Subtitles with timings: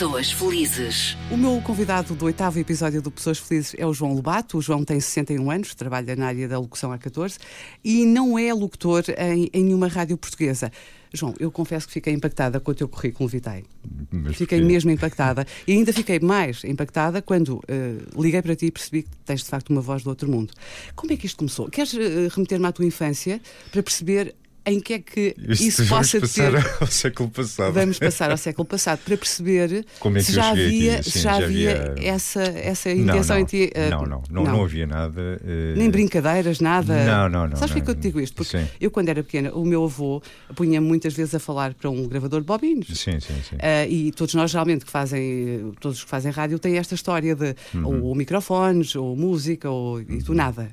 [0.00, 1.14] Pessoas Felizes.
[1.30, 4.56] O meu convidado do oitavo episódio do Pessoas Felizes é o João Lobato.
[4.56, 7.36] O João tem 61 anos, trabalha na área da locução há 14
[7.84, 10.72] e não é locutor em, em nenhuma rádio portuguesa.
[11.12, 13.62] João, eu confesso que fiquei impactada com o teu currículo vitae.
[14.10, 14.72] Mas Fiquei porquê?
[14.72, 15.46] mesmo impactada.
[15.68, 19.50] E ainda fiquei mais impactada quando eh, liguei para ti e percebi que tens de
[19.50, 20.54] facto uma voz do outro mundo.
[20.96, 21.68] Como é que isto começou?
[21.68, 23.38] Queres eh, remeter-me à tua infância
[23.70, 24.34] para perceber
[24.66, 26.76] em que é que Isto isso vamos possa passar ter.
[26.80, 27.72] ao século passado.
[27.72, 31.44] Vamos passar ao século passado para perceber Como é se já havia, Sim, já já
[31.44, 33.70] havia essa, essa não, intenção não, em ti.
[33.74, 35.40] eh, não, não, não, não havia nada.
[35.44, 37.04] eh, Nem brincadeiras, nada.
[37.04, 38.34] Não, não, não, Sabes porquê não, que eu te digo isto?
[38.34, 38.66] Porque sim.
[38.80, 40.22] eu, quando era pequena, o meu avô
[40.54, 42.86] punha muitas vezes a falar para um gravador de bobinos.
[42.88, 43.56] Sim, sim, sim.
[43.60, 47.34] Ah, e todos nós geralmente que fazem, todos os que fazem rádio têm esta história
[47.34, 48.04] de Uhum.
[48.04, 50.68] ou, microfones, ou música, ou, e tu nada.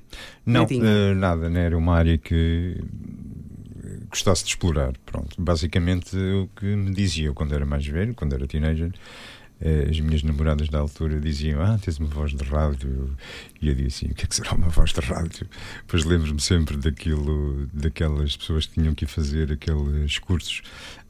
[0.46, 2.84] Não, eh, nada, não era uma área que eh,
[4.10, 4.94] gostasse de explorar.
[5.06, 8.92] Pronto, basicamente o que me diziam quando era mais velho, quando era teenager,
[9.90, 13.16] as minhas namoradas da altura diziam: Ah, tens uma voz de rádio.
[13.62, 15.48] E eu dizia assim: O que é que será uma voz de rádio?
[15.88, 20.62] Pois lembro-me sempre daquilo, daquelas pessoas que tinham que fazer aqueles cursos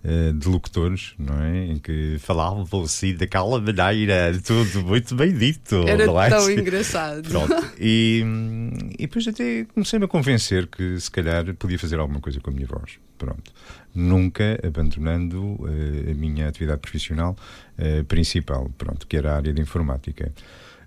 [0.03, 1.66] eh, de locutores, não é?
[1.66, 5.84] Em que falavam assim daquela maneira, tudo muito bem dito.
[5.90, 6.30] Era é?
[6.30, 7.28] tão engraçado.
[7.28, 7.72] Pronto.
[7.78, 8.23] E,
[8.98, 12.53] e depois até comecei-me a convencer que se calhar podia fazer alguma coisa com a
[12.53, 13.00] minha voz.
[13.17, 13.51] Pronto.
[13.95, 17.35] Nunca abandonando eh, a minha atividade profissional
[17.77, 20.31] eh, principal, pronto, que era a área de informática.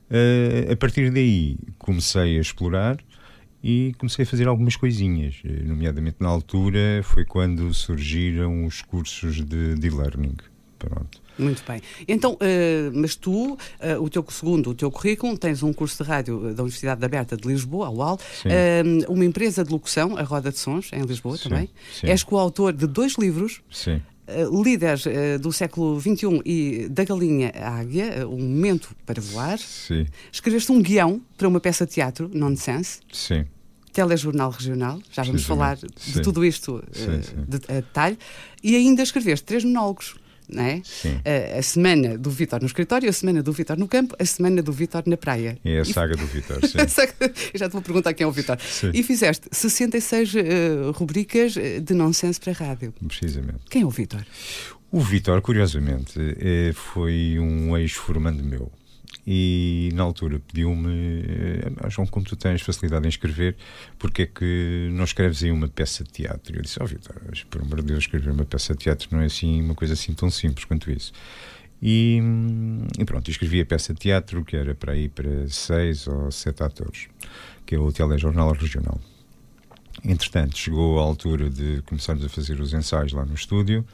[0.08, 2.98] Eh, a partir daí comecei a explorar
[3.62, 9.74] e comecei a fazer algumas coisinhas, nomeadamente na altura foi quando surgiram os cursos de
[9.74, 10.36] de e-learning.
[10.78, 11.19] Pronto.
[11.41, 11.80] Muito bem.
[12.06, 16.08] Então, eh, mas tu, eh, o teu segundo, o teu currículo, tens um curso de
[16.08, 20.22] rádio eh, da Universidade Aberta de Lisboa, a UAL, eh, uma empresa de locução, a
[20.22, 21.70] Roda de Sons, em Lisboa Sim, também.
[21.98, 22.06] sim.
[22.06, 23.60] És coautor de dois livros.
[23.70, 24.00] Sim.
[24.62, 29.59] líderes eh, do século XXI e da galinha à águia, eh, um momento para voar.
[29.59, 30.06] Sim.
[30.31, 33.44] Escreveste um guião para uma peça de teatro, Nonsense, Sim.
[33.93, 36.22] telejornal regional, já vamos falar de Sim.
[36.22, 37.20] tudo isto sim.
[37.48, 38.16] de- a detalhe,
[38.62, 40.14] e ainda escreveste três monólogos.
[40.53, 40.81] Não é?
[40.84, 41.21] Sim.
[41.25, 44.62] Eh, a semana do Vítor no escritório, a semana do Vítor no campo, a semana
[44.62, 45.59] do Vítor na praia.
[45.65, 46.78] É a E- saga do Vitor, sim.
[47.55, 48.59] Já te vou perguntar quem é o Vítor.
[48.61, 48.91] Sim.
[48.94, 50.43] E fizeste 66 eh,
[50.94, 52.93] rubricas eh, de nonsense para a rádio.
[53.06, 53.61] Precisamente.
[53.71, 54.25] Quem é o Vítor?
[54.93, 58.71] O Vitor, curiosamente, eh, foi um ex-formando meu.
[59.26, 63.56] E na altura pediu-me, "Ah, João, como tu tens facilidade em escrever,
[63.98, 66.56] porque é que não escreves aí uma peça de teatro?
[66.56, 69.20] Eu disse, ó Vitor, mas, por amor de Deus, escrever uma peça de teatro não
[69.20, 71.12] é assim uma coisa assim tão simples quanto isso.
[71.82, 72.20] E,
[72.99, 76.62] e pronto, escrevi a peça de teatro, que era para ir para seis ou sete
[76.62, 77.09] atores,
[77.65, 79.00] que é o telejornal regional.
[80.04, 83.84] Entretanto, chegou a altura de começarmos a fazer os ensaios lá no estúdio.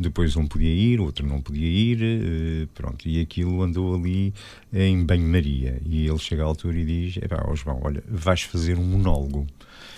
[0.00, 3.06] Depois um podia ir, outro não podia ir, eh, pronto.
[3.06, 4.32] E aquilo andou ali
[4.72, 5.78] em banho-maria.
[5.84, 9.46] E ele chega à altura e diz: Epá, ó João, olha, vais fazer um monólogo.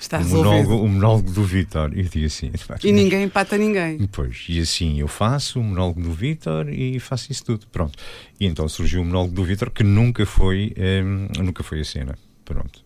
[0.01, 0.49] Está resolvido.
[0.49, 1.97] monólogo, um monólogo do Vitor.
[1.97, 4.05] E eu digo assim: "Epá, E ninguém empata ninguém.
[4.11, 7.67] Pois, e assim eu faço o monólogo do Vitor e faço isso tudo.
[7.69, 7.97] Pronto.
[8.41, 11.03] E então surgiu o monólogo do Vitor, que nunca foi, eh,
[11.39, 12.19] nunca foi a cena.
[12.45, 12.85] Pronto.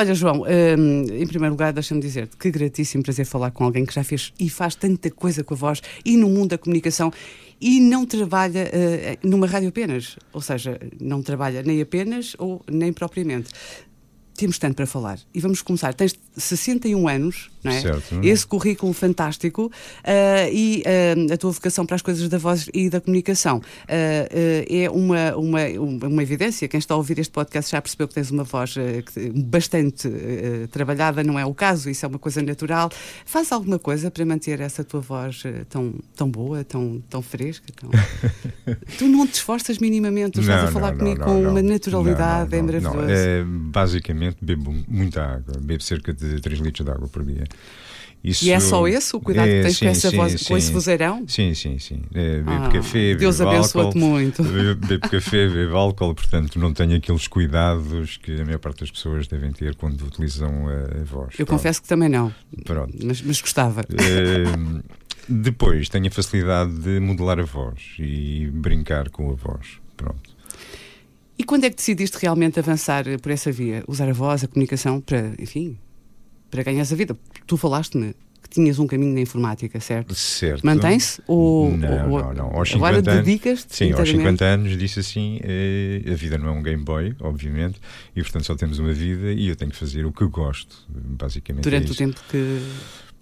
[0.00, 3.92] Olha, João, hum, em primeiro lugar, deixa-me dizer-te que gratíssimo prazer falar com alguém que
[3.92, 7.12] já fez e faz tanta coisa com a voz e no mundo da comunicação
[7.60, 10.16] e não trabalha eh, numa rádio apenas.
[10.32, 13.50] Ou seja, não trabalha nem apenas ou nem propriamente.
[14.36, 15.18] Temos tanto para falar.
[15.34, 15.92] E vamos começar.
[15.92, 17.80] Tens 61 anos, não é?
[17.80, 18.20] Certo.
[18.22, 19.70] Esse currículo fantástico
[20.04, 24.28] ah, e ah, a tua vocação para as coisas da voz e da comunicação ah,
[24.68, 25.60] é uma, uma,
[26.06, 26.68] uma evidência.
[26.68, 28.74] Quem está a ouvir este podcast já percebeu que tens uma voz
[29.34, 30.08] bastante
[30.70, 32.90] trabalhada, não é o caso, isso é uma coisa natural.
[33.24, 37.66] Faz alguma coisa para manter essa tua voz tão, tão boa, tão, tão fresca?
[37.74, 37.90] Tão...
[38.98, 41.62] tu não te esforças minimamente, tu estás a falar não, comigo não, com não, uma
[41.62, 43.08] naturalidade, é maravilhoso.
[43.08, 47.44] É, basicamente bebo muita água, bebo cerca de 3 litros de água por dia.
[48.22, 51.24] Isso- E é só esse o cuidado que tens com, essa voz, com esse vozeirão?
[51.28, 52.02] Sim, sim, sim.
[52.12, 54.42] É, bebo Ah, café, Deus bebo abençoa-te álcool, muito.
[54.42, 59.28] Bebo, café, bebo álcool, portanto não tenho aqueles cuidados que a maior parte das pessoas
[59.28, 61.34] devem ter quando utilizam a, voz.
[61.38, 62.34] Eu Pronto, confesso que também não,
[62.64, 62.92] Pronto.
[63.04, 63.82] mas, mas gostava.
[63.82, 64.82] Eh,
[65.28, 69.78] depois tenho a facilidade de modelar a voz e brincar com a voz.
[69.96, 70.30] Pronto.
[71.38, 73.84] E quando é que decidiste realmente avançar por essa via?
[73.86, 75.78] Usar a voz, a comunicação para, enfim,
[76.50, 77.16] para ganhares a vida?
[77.46, 80.14] Tu falaste-me que tinhas um caminho na informática, certo?
[80.14, 80.64] Certo.
[80.64, 81.20] Mantém-se?
[81.26, 82.44] Ou, Não, ou- não, não.
[82.56, 84.18] Aos agora 50 anos- dedicas-te Sim, aos inteiramente?
[84.38, 87.78] 50 anos disse assim: eh, a vida não é um Game Boy, obviamente,
[88.16, 91.62] e portanto só temos uma vida e eu tenho que fazer o que gosto, basicamente.
[91.66, 91.98] é Durante o isso.
[91.98, 92.62] tempo que.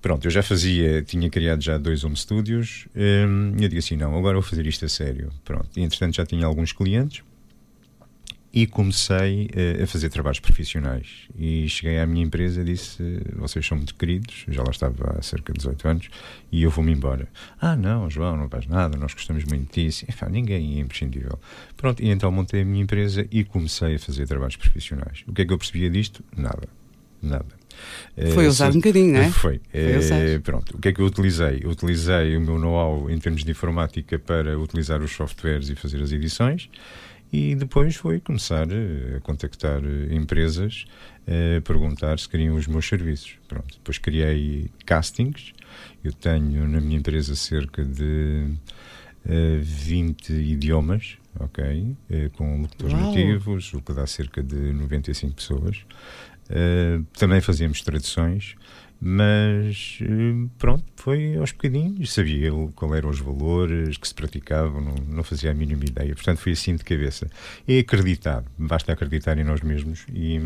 [0.03, 3.97] Pronto, eu já fazia, tinha criado já dois home studios um, e eu digo assim:
[3.97, 5.33] não, agora vou fazer isto a sério.
[5.45, 7.23] Pronto, e entretanto já tinha alguns clientes
[8.57, 11.29] e comecei uh, a fazer trabalhos profissionais.
[11.39, 13.03] E cheguei à minha empresa e disse:
[13.35, 16.09] Vocês são muito queridos, já lá estava há cerca de 18 anos,
[16.51, 17.29] e eu vou-me embora.
[17.61, 20.07] Ah, não, João, não faz nada, nós gostamos muito disso.
[20.09, 21.39] Enfim, ninguém é imprescindível.
[21.77, 25.23] Pronto, e então montei a minha empresa e comecei a fazer trabalhos profissionais.
[25.29, 26.25] O que é que eu percebia disto?
[26.35, 26.67] Nada.
[27.21, 27.45] Nada.
[28.33, 29.31] Foi uh, usar um bocadinho, não é?
[29.31, 29.61] Foi.
[29.71, 30.77] foi uh, pronto.
[30.77, 31.61] O que é que eu utilizei?
[31.63, 36.01] Eu utilizei o meu know-how em termos de informática para utilizar os softwares e fazer
[36.01, 36.71] as edições.
[37.37, 40.87] E depois foi começar eh, a contactar eh, empresas,
[41.27, 43.35] a perguntar se queriam os meus serviços.
[43.47, 43.75] Pronto.
[43.75, 45.53] Depois criei castings.
[46.03, 48.55] Eu tenho na minha empresa cerca de
[49.27, 51.95] uh, 20 idiomas, ok?
[52.09, 53.05] Uh, com locutores Uau.
[53.05, 55.85] nativos, o que dá cerca de 95 pessoas.
[56.49, 58.55] Uh, também fazíamos traduções
[59.01, 64.95] mas eh, pronto, foi aos bocadinhos, sabia qual eram os valores que se praticavam, não,
[65.17, 67.31] não fazia a mínima ideia, portanto foi assim de cabeça.
[67.69, 70.41] É acreditar, basta acreditar em nós mesmos e...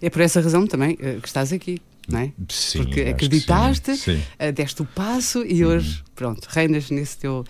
[0.00, 1.80] É por essa razão também eh, que estás aqui.
[2.08, 2.32] Não é?
[2.48, 4.22] Sim, Porque acreditaste, sim, sim.
[4.36, 6.04] Eh, deste o passo e hoje, uhum.
[6.16, 7.44] pronto, reinas nesse teu,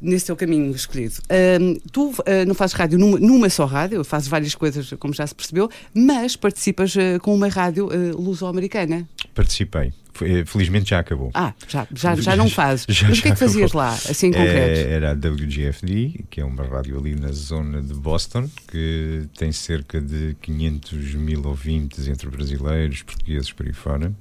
[0.00, 1.14] nesse teu caminho escolhido.
[1.24, 2.14] Uh, tu uh,
[2.46, 6.34] não fazes rádio numa, numa, só rádio, fazes várias coisas, como já se percebeu, mas
[6.36, 9.06] participas uh, com uma rádio luso-americana.
[9.34, 9.92] Participei.
[10.20, 11.30] Eh, felizmente já acabou.
[11.32, 12.84] Ah, já, já, já não fazes.
[12.88, 14.80] Já, Mas o que é que fazias lá, assim em concreto?
[14.80, 19.50] É, era a WGFD, que é uma rádio ali na zona de Boston, que tem
[19.52, 24.12] cerca de 500 mil ouvintes entre brasileiros, portugueses por aí fora.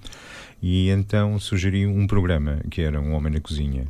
[0.62, 3.86] E então sugeri um programa que era Um Homem na Cozinha.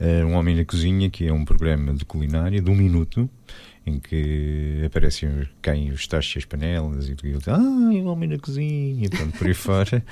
[0.00, 3.30] Uh, um Homem na Cozinha, que é um programa de culinária de um minuto
[3.86, 7.42] em que aparecem caem os tachos as panelas e tudo.
[7.48, 10.04] Ah, o homem na cozinha, e pronto, por aí fora.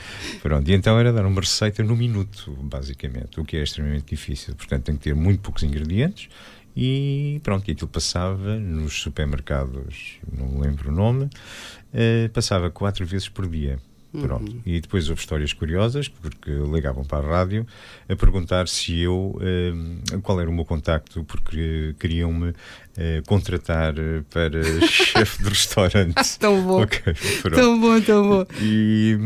[0.43, 4.55] Pronto, e então era dar uma receita no minuto, basicamente, o que é extremamente difícil.
[4.55, 6.29] Portanto, tem que ter muito poucos ingredientes
[6.77, 13.29] e pronto, e aquilo passava nos supermercados, não lembro o nome, uh, passava quatro vezes
[13.29, 13.79] por dia.
[14.21, 14.53] Pronto.
[14.53, 14.61] Uhum.
[14.67, 17.67] E depois houve histórias curiosas, porque ligavam para a rádio
[18.07, 22.53] a perguntar se eu, uh, qual era o meu contacto, porque queriam-me
[22.97, 23.95] uh, contratar
[24.31, 26.39] para chefe de restaurante.
[26.39, 26.83] tão bom.
[26.83, 27.15] Okay,
[27.55, 28.47] tão bom, tão bom.
[28.61, 29.17] E,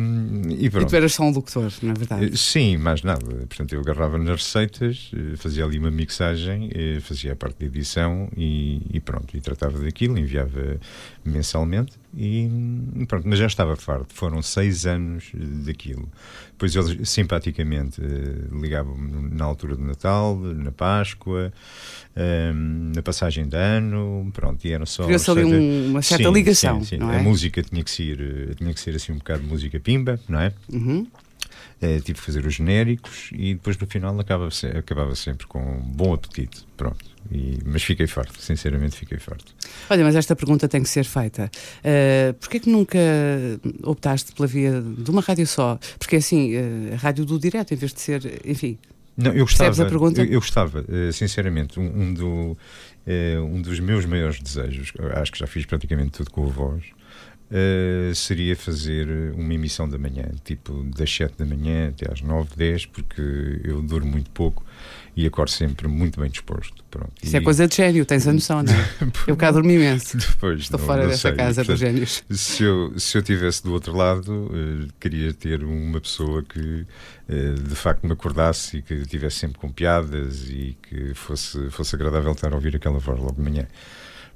[0.58, 0.86] e pronto.
[0.86, 2.24] E tu eras só um locutor, na é verdade?
[2.26, 3.24] Eh, sim, mais nada.
[3.24, 6.70] Portanto, eu agarrava nas receitas, fazia ali uma mixagem,
[7.00, 9.36] fazia a parte de edição e, e pronto.
[9.36, 10.78] E tratava daquilo, enviava
[11.24, 12.48] mensalmente e
[13.06, 14.14] pronto, mas já estava farto.
[14.14, 16.08] Foram seis anos daquilo.
[16.56, 21.52] Depois eles simpaticamente uh, ligavam-me na altura do Natal, na Páscoa,
[22.16, 25.04] um, na passagem de ano, pronto, e era só.
[25.04, 26.82] Criou-se ali um, uma certa sim, ligação.
[26.82, 27.10] Sim, sim.
[27.10, 27.18] É?
[27.18, 30.18] A música tinha que ser, eh, tinha que ser assim um bocado de música pimba,
[30.26, 30.50] não é?
[30.72, 31.06] Uhum.
[31.82, 34.48] Uh, tive que fazer os genéricos e depois no final acabava,
[34.78, 36.66] acabava sempre com um bom apetite.
[36.74, 37.15] Pronto.
[37.31, 39.55] E, mas fiquei farto, sinceramente fiquei farto.
[39.90, 41.50] Olha, mas esta pergunta tem que ser feita.
[41.81, 42.99] Uh, Porquê que nunca
[43.82, 45.78] optaste pela via de uma rádio só?
[45.99, 48.78] Porque assim, uh, a rádio do direto, em vez de ser, enfim.
[49.17, 50.20] Não, eu gostava, a pergunta?
[50.20, 52.56] Eu, eu gostava, uh, sinceramente, um, um, do, uh,
[53.44, 56.84] um dos meus maiores desejos, acho que já fiz praticamente tudo com a voz,
[57.49, 62.50] Uh, seria fazer uma emissão da manhã, tipo das 7 da manhã até às 9,
[62.56, 63.23] 10, porque
[63.62, 64.66] eu durmo muito pouco
[65.16, 66.85] e acordo sempre muito bem disposto.
[66.90, 67.11] Pronto.
[67.23, 67.42] Isso é e...
[67.42, 68.87] é coisa de gênio, tens a noção, não é?
[69.26, 70.18] eu cá dormi imenso.
[70.18, 71.37] Depois, Estou não, fora não desta sei.
[71.37, 72.23] casa dos gênios.
[72.30, 76.87] Se eu, se eu tivesse do outro lado, uh, queria ter uma pessoa que
[77.28, 81.94] uh, de facto me acordasse e que estivesse sempre com piadas e que fosse, fosse
[81.96, 83.66] agradável estar a ouvir aquela voz logo de manhã.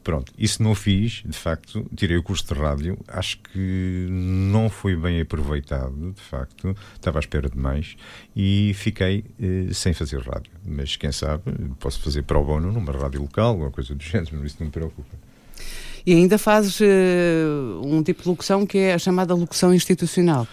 [0.03, 4.97] Pronto, isso não fiz, de facto, tirei o curso de rádio, acho que não foi
[4.97, 7.97] bem aproveitado, de facto, estava à espera de mais
[8.35, 10.51] e fiquei eh, sem fazer rádio.
[10.65, 11.43] Mas quem sabe,
[11.79, 15.15] posso fazer pro bono numa rádio local, alguma coisa do género, isso não me preocupa.
[16.07, 20.49] E ainda fazes uh, um tipo de locução que é a chamada locução institucional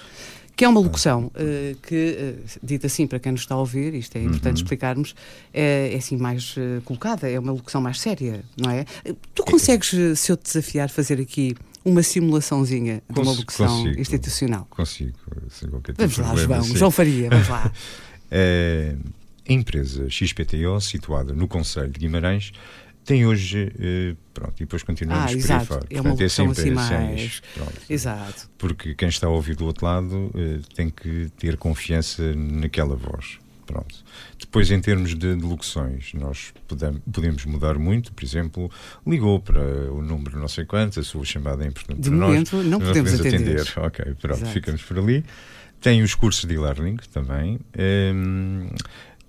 [0.57, 3.93] que é uma locução uh, que, uh, dita assim para quem nos está a ouvir,
[3.93, 4.63] isto é importante uhum.
[4.63, 5.15] explicarmos,
[5.53, 8.83] é, é, assim mais uh, colocada, é uma locução mais séria, não é?
[9.35, 14.67] Tu consegues, se eu te desafiar, fazer aqui uma simulaçãozinha de uma locução consigo, institucional?
[14.71, 15.17] Consigo,
[15.51, 17.71] sem qualquer tipo Vamos lá, problema, João, João Faria, vamos lá.
[18.31, 18.95] é,
[19.47, 22.51] a empresa XPTO, situada no Conselho de Guimarães,
[23.07, 25.61] tem hoje, uh, pronto, e depois continuamos ah, por exato.
[25.61, 25.87] aí fora.
[25.89, 27.41] É uma Portanto, é sempre assim mais...
[27.53, 28.49] pronto, exato.
[28.57, 33.39] Porque quem está a ouvir do outro lado uh, tem que ter confiança naquela voz.
[33.65, 33.95] Pronto.
[34.37, 38.11] Depois, em termos de, de locuções, nós podemos, podemos mudar muito.
[38.11, 38.69] Por exemplo,
[39.05, 39.61] ligou para
[39.91, 42.65] o número não sei quanto, a sua chamada é importante de para momento, nós.
[42.65, 43.61] não podemos, podemos atender.
[43.61, 43.79] atender.
[43.85, 44.51] Ok, pronto, Exato.
[44.51, 45.23] ficamos por ali.
[45.79, 47.57] Tem os cursos de e-learning também.
[48.13, 48.67] Um,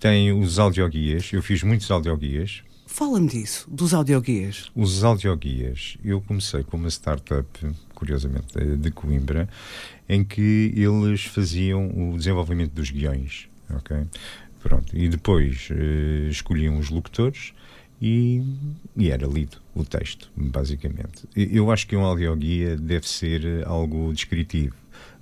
[0.00, 1.32] tem os audioguias.
[1.32, 2.62] Eu fiz muitos audioguias.
[2.98, 4.72] Fala-me disso, dos audioguias.
[4.74, 5.96] Os audioguias.
[6.04, 7.46] Eu comecei com uma startup,
[7.94, 9.48] curiosamente, de Coimbra,
[10.08, 13.48] em que eles faziam o desenvolvimento dos guiões.
[13.70, 13.96] Ok?
[14.60, 14.98] Pronto.
[14.98, 17.52] E depois uh, escolhiam os locutores
[18.02, 18.42] e,
[18.96, 21.22] e, era lido o texto, basicamente.
[21.36, 24.74] Eu acho que um audioguia deve ser algo descritivo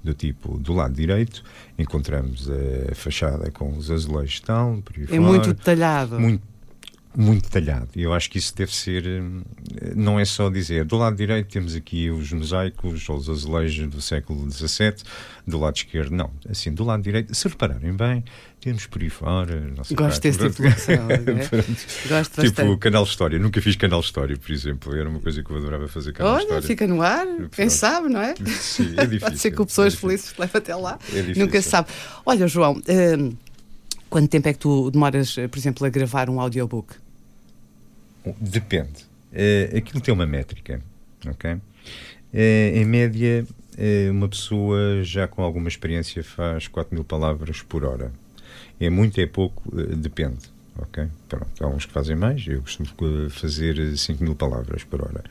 [0.02, 1.44] do tipo, do lado direito,
[1.78, 6.18] encontramos a fachada com os azulejos tal, é fora, muito detalhado.
[6.18, 6.42] Muito,
[7.16, 7.88] muito detalhado.
[7.96, 11.74] Eu acho que isso deve ser, eh, não é só dizer, do lado direito temos
[11.74, 14.96] aqui os mosaicos ou os azulejos do século XVII,
[15.46, 16.30] do lado esquerdo, não.
[16.48, 18.22] Assim, do lado direito, se repararem bem,
[18.60, 19.72] temos por aí fora.
[19.92, 21.08] Gosto desse tipo de locução.
[21.10, 22.08] é?
[22.08, 22.78] Gosto tipo bastante.
[22.78, 23.38] canal História.
[23.38, 24.94] Nunca fiz canal História, por exemplo.
[24.94, 26.62] Era uma coisa que eu adorava fazer canal Olha, História.
[26.62, 27.26] fica no ar.
[27.52, 28.34] Quem sabe, não é?
[28.60, 29.20] Sim, é difícil.
[29.20, 30.98] Pode ser que o Pessoas é Felizes te leve até lá.
[31.10, 31.44] É difícil.
[31.46, 31.88] Nunca se sabe.
[32.26, 32.82] Olha, João,
[33.18, 33.32] hum,
[34.10, 37.05] quanto tempo é que tu demoras, por exemplo, a gravar um audiobook?
[38.40, 39.04] Depende.
[39.32, 40.80] Uh, aquilo tem uma métrica,
[41.26, 41.52] ok?
[41.52, 41.60] Uh,
[42.32, 43.46] em média,
[43.78, 48.12] uh, uma pessoa já com alguma experiência faz 4 mil palavras por hora.
[48.80, 49.62] É muito, é pouco,
[49.96, 51.06] depende, ok?
[51.28, 52.88] Pronto, há uns que fazem mais, eu costumo
[53.30, 55.24] fazer 5 mil palavras por hora.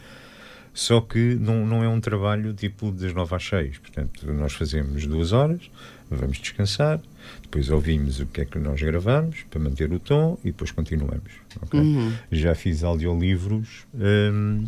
[0.74, 3.78] Só que não, não é um trabalho tipo das 9 às 6.
[3.78, 5.70] Portanto, nós fazemos duas horas,
[6.10, 7.00] vamos descansar,
[7.46, 11.32] depois ouvimos o que é que nós gravamos para manter o tom e depois continuamos.
[11.64, 11.80] Okay?
[11.80, 12.14] Uhum.
[12.32, 14.66] Já fiz audiolivros hum,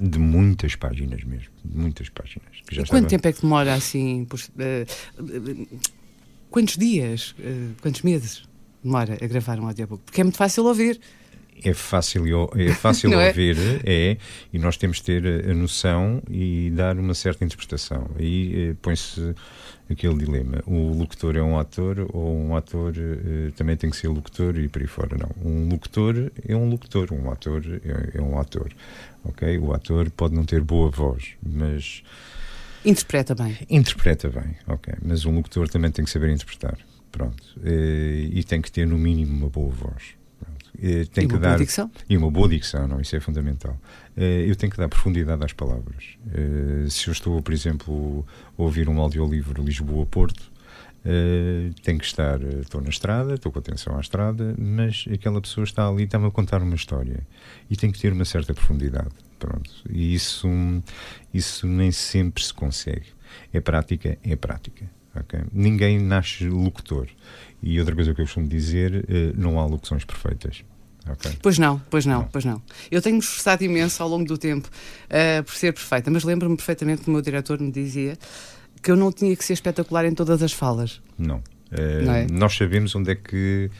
[0.00, 2.48] de muitas páginas mesmo, de muitas páginas.
[2.70, 3.06] e quanto estava...
[3.06, 4.26] tempo é que demora assim?
[4.26, 5.78] Por, uh,
[6.50, 8.42] quantos dias, uh, quantos meses
[8.82, 10.02] demora a gravar um audiobook?
[10.04, 11.00] Porque é muito fácil ouvir
[11.64, 12.24] é fácil,
[12.56, 13.28] é fácil é?
[13.28, 14.16] ouvir, é,
[14.52, 18.10] e nós temos de ter a noção e dar uma certa interpretação.
[18.18, 19.34] Aí eh, põe-se
[19.90, 24.08] aquele dilema: o locutor é um ator ou um ator eh, também tem que ser
[24.08, 25.16] locutor e por aí fora?
[25.16, 25.30] Não.
[25.44, 28.70] Um locutor é um locutor, um ator é, é um ator.
[29.24, 29.58] Ok?
[29.58, 32.02] O ator pode não ter boa voz, mas.
[32.84, 33.56] Interpreta bem.
[33.68, 34.94] Interpreta bem, ok.
[35.02, 36.78] Mas um locutor também tem que saber interpretar.
[37.10, 37.42] Pronto.
[37.64, 40.17] Eh, e tem que ter, no mínimo, uma boa voz.
[40.80, 41.90] Eh, tem e que dar dicção?
[42.08, 43.76] e uma boa dicção, não, isso é fundamental.
[44.16, 46.16] Eh, eu tenho que dar profundidade às palavras.
[46.32, 48.24] Eh, se eu estou, por exemplo,
[48.56, 50.58] a ouvir um audiolivro Lisboa-Porto,
[51.82, 55.88] tenho que estar, estou na estrada, estou com atenção à estrada, mas aquela pessoa está
[55.88, 57.26] ali, está-me a contar uma história
[57.70, 59.08] e tem que ter uma certa profundidade.
[59.38, 59.70] Pronto.
[59.88, 60.48] E isso,
[61.32, 63.06] isso nem sempre se consegue.
[63.54, 64.90] É prática, é prática.
[65.20, 65.40] Okay?
[65.52, 67.08] Ninguém nasce locutor.
[67.62, 70.64] E outra coisa que eu costumo dizer, eh, não há locuções perfeitas.
[71.12, 71.32] Okay.
[71.42, 72.62] Pois não, pois não, não, pois não.
[72.90, 77.02] Eu tenho-me esforçado imenso ao longo do tempo uh, por ser perfeita, mas lembro-me perfeitamente
[77.02, 78.18] que o meu diretor me dizia
[78.82, 81.00] que eu não tinha que ser espetacular em todas as falas.
[81.16, 81.36] Não.
[81.36, 82.26] Uh, não é?
[82.30, 83.70] Nós sabemos onde é que,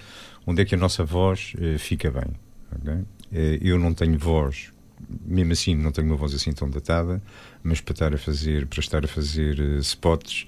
[0.46, 2.34] onde é que a nossa voz uh, fica bem.
[2.80, 3.04] Okay?
[3.60, 4.72] eu não tenho voz,
[5.26, 7.22] mesmo assim não tenho uma voz assim tão datada,
[7.62, 10.46] mas para estar a fazer, para estar a fazer spots,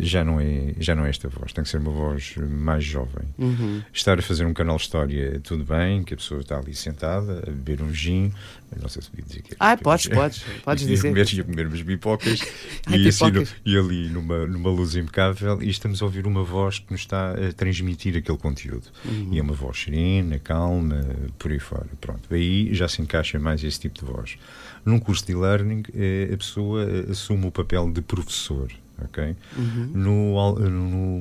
[0.00, 3.24] já não é já não é esta voz tem que ser uma voz mais jovem.
[3.38, 3.82] Uhum.
[3.92, 7.50] estar a fazer um canal história tudo bem que a pessoa está ali sentada a
[7.50, 8.32] beber um gin
[8.80, 11.08] não sei se podia dizer que ah podes podes podes dizer.
[11.08, 12.40] comer, ia comer umas pipocas
[12.86, 16.42] Ai, e, assim, no, e ali numa numa luz impecável e estamos a ouvir uma
[16.42, 18.86] voz que nos está a transmitir aquele conteúdo.
[19.04, 19.28] Uhum.
[19.32, 21.04] e é uma voz serena calma
[21.38, 21.88] por aí fora.
[22.00, 24.36] Pronto aí já se encaixa mais esse tipo de voz.
[24.84, 28.68] Num curso de e-learning eh, a pessoa assume o papel de professor
[29.02, 29.36] ok?
[29.56, 29.90] Uhum.
[29.94, 31.20] No, no,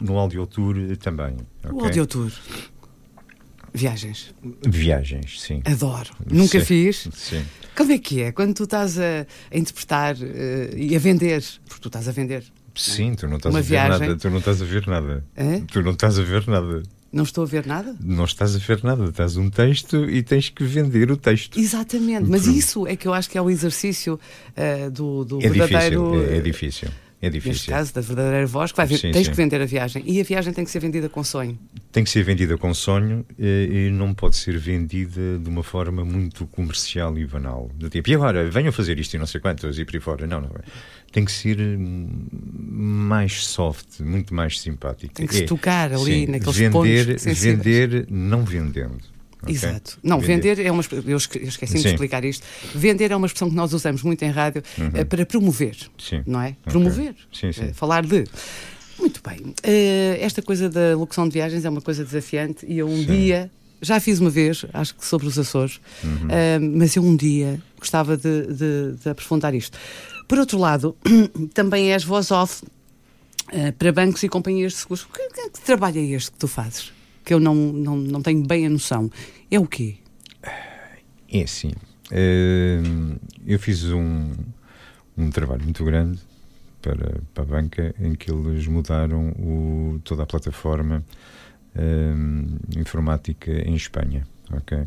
[0.00, 1.36] no audiotour também.
[1.64, 1.72] Okay?
[1.72, 2.32] O audiotour.
[3.74, 4.34] Viagens.
[4.66, 5.62] Viagens, sim.
[5.64, 6.10] Adoro.
[6.30, 7.08] Nunca sim, fiz.
[7.12, 7.44] Sim.
[7.76, 8.32] Como é que é?
[8.32, 12.44] Quando tu estás a, a interpretar uh, e a vender, porque tu estás a vender.
[12.74, 14.08] Sim, tu não estás Uma a ver viagem.
[14.08, 14.16] nada.
[14.16, 15.24] Tu não estás a ver nada.
[15.36, 15.60] É?
[15.60, 16.82] Tu não estás a ver nada.
[17.10, 17.96] Não estou a ver nada?
[18.00, 19.04] Não estás a ver nada.
[19.06, 21.58] Estás um texto e tens que vender o texto.
[21.58, 22.28] Exatamente.
[22.28, 24.20] Mas isso é que eu acho que é o exercício
[24.56, 26.12] uh, do, do é verdadeiro.
[26.12, 26.88] Difícil, é, é difícil.
[27.20, 27.50] É difícil.
[27.50, 29.30] Neste caso, da verdadeira voz, que vai ver, sim, tens sim.
[29.32, 30.04] que vender a viagem.
[30.06, 31.58] E a viagem tem que ser vendida com sonho.
[31.90, 35.64] Tem que ser vendida com sonho e, eh, e não pode ser vendida de uma
[35.64, 37.70] forma muito comercial e banal.
[37.74, 40.26] Do tipo, e agora, venham fazer isto e não sei quantos e por aí fora.
[40.28, 40.50] Não, não.
[41.10, 45.14] Tem que ser hum, mais soft, muito mais simpático.
[45.14, 49.18] Tem que se é, tocar ali sim, naqueles vender, pontos Vender não vendendo.
[49.42, 49.54] Okay.
[49.54, 49.98] Exato.
[50.02, 52.44] Não, vender, vender é uma eu esqueci de explicar isto.
[52.74, 54.88] Vender é uma expressão que nós usamos muito em rádio uhum.
[54.88, 56.22] uh, para promover, sim.
[56.26, 56.56] não é?
[56.64, 57.14] Promover.
[57.32, 57.66] Sim, sim.
[57.66, 58.24] Uh, falar de.
[58.98, 59.38] Muito bem.
[59.38, 63.06] Uh, esta coisa da locução de viagens é uma coisa desafiante e eu um sim.
[63.06, 63.50] dia
[63.80, 66.76] já fiz uma vez, acho que sobre os Açores, uhum.
[66.76, 69.78] mas eu um dia gostava de, de, de aprofundar isto.
[70.28, 70.94] Por outro lado,
[71.54, 75.04] também és voz off uh, para bancos e companhias de seguros.
[75.04, 76.92] Que, que, que, trabalho é este que tu fazes?
[77.24, 79.10] Que eu não, não, não tenho bem a noção.
[79.50, 79.96] É o quê?
[81.32, 81.72] É assim.
[82.12, 84.32] Uh, eu fiz um,
[85.16, 86.20] um trabalho muito grande
[86.82, 91.02] para, para a banca em que eles mudaram o, toda a plataforma
[91.74, 94.26] uh, informática em Espanha.
[94.52, 94.86] ok?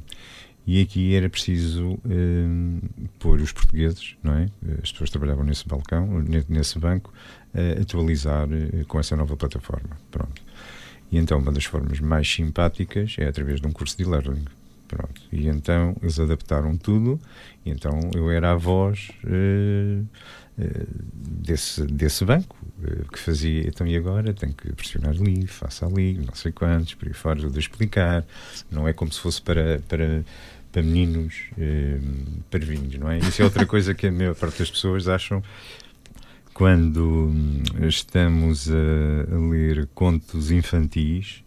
[0.65, 4.48] E aqui era preciso uh, pôr os portugueses, não é?
[4.82, 7.12] As pessoas trabalhavam nesse balcão, nesse banco,
[7.53, 9.98] uh, atualizar uh, com essa nova plataforma.
[10.12, 10.41] Pronto.
[11.12, 14.46] E então uma das formas mais simpáticas é através de um curso de e-learning.
[14.88, 15.22] Pronto.
[15.32, 17.20] E então eles adaptaram tudo,
[17.65, 20.06] e então eu era a voz uh,
[21.13, 23.67] desse, desse banco uh, que fazia.
[23.67, 24.34] Então, e agora?
[24.34, 28.25] Tenho que pressionar ali, faça ali, não sei quantos, por aí fora, de explicar.
[28.70, 29.81] Não é como se fosse para.
[29.88, 30.24] para
[30.72, 33.17] para meninos uh, parvinhos, não é?
[33.20, 35.43] Isso é outra coisa que a maior parte das pessoas acham
[36.53, 41.43] quando hum, estamos a, a ler contos infantis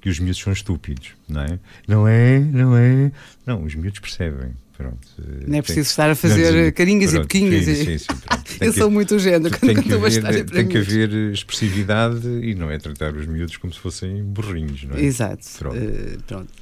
[0.00, 1.58] que os miúdos são estúpidos, não é?
[1.86, 3.10] Não é, não é.
[3.44, 4.52] Não, os miúdos percebem.
[4.78, 5.08] Pronto,
[5.44, 7.64] não é preciso tem, estar a fazer carinhas pronto, e boquinhas.
[7.64, 8.06] Sim, sim, sim,
[8.64, 12.78] Eu que, sou muito género tem que, haver, tem que haver expressividade e não é
[12.78, 15.02] tratar os miúdos como se fossem burrinhos, não é?
[15.02, 15.44] Exato.
[15.58, 15.76] Pronto.
[15.76, 16.52] Uh, pronto.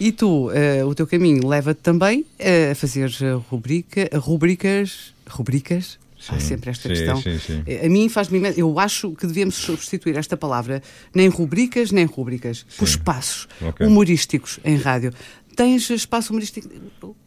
[0.00, 2.26] E tu, uh, o teu caminho leva-te também
[2.70, 3.08] a fazer
[3.48, 7.20] rubrica, rubricas, rubricas Sim, Há sempre esta sim, questão.
[7.20, 7.64] Sim, sim.
[7.84, 8.40] A mim faz-me.
[8.56, 10.80] Eu acho que devemos substituir esta palavra
[11.12, 13.84] nem rubricas, nem rubricas, por espaços okay.
[13.84, 15.12] humorísticos em rádio.
[15.56, 16.68] Tens espaço humorístico.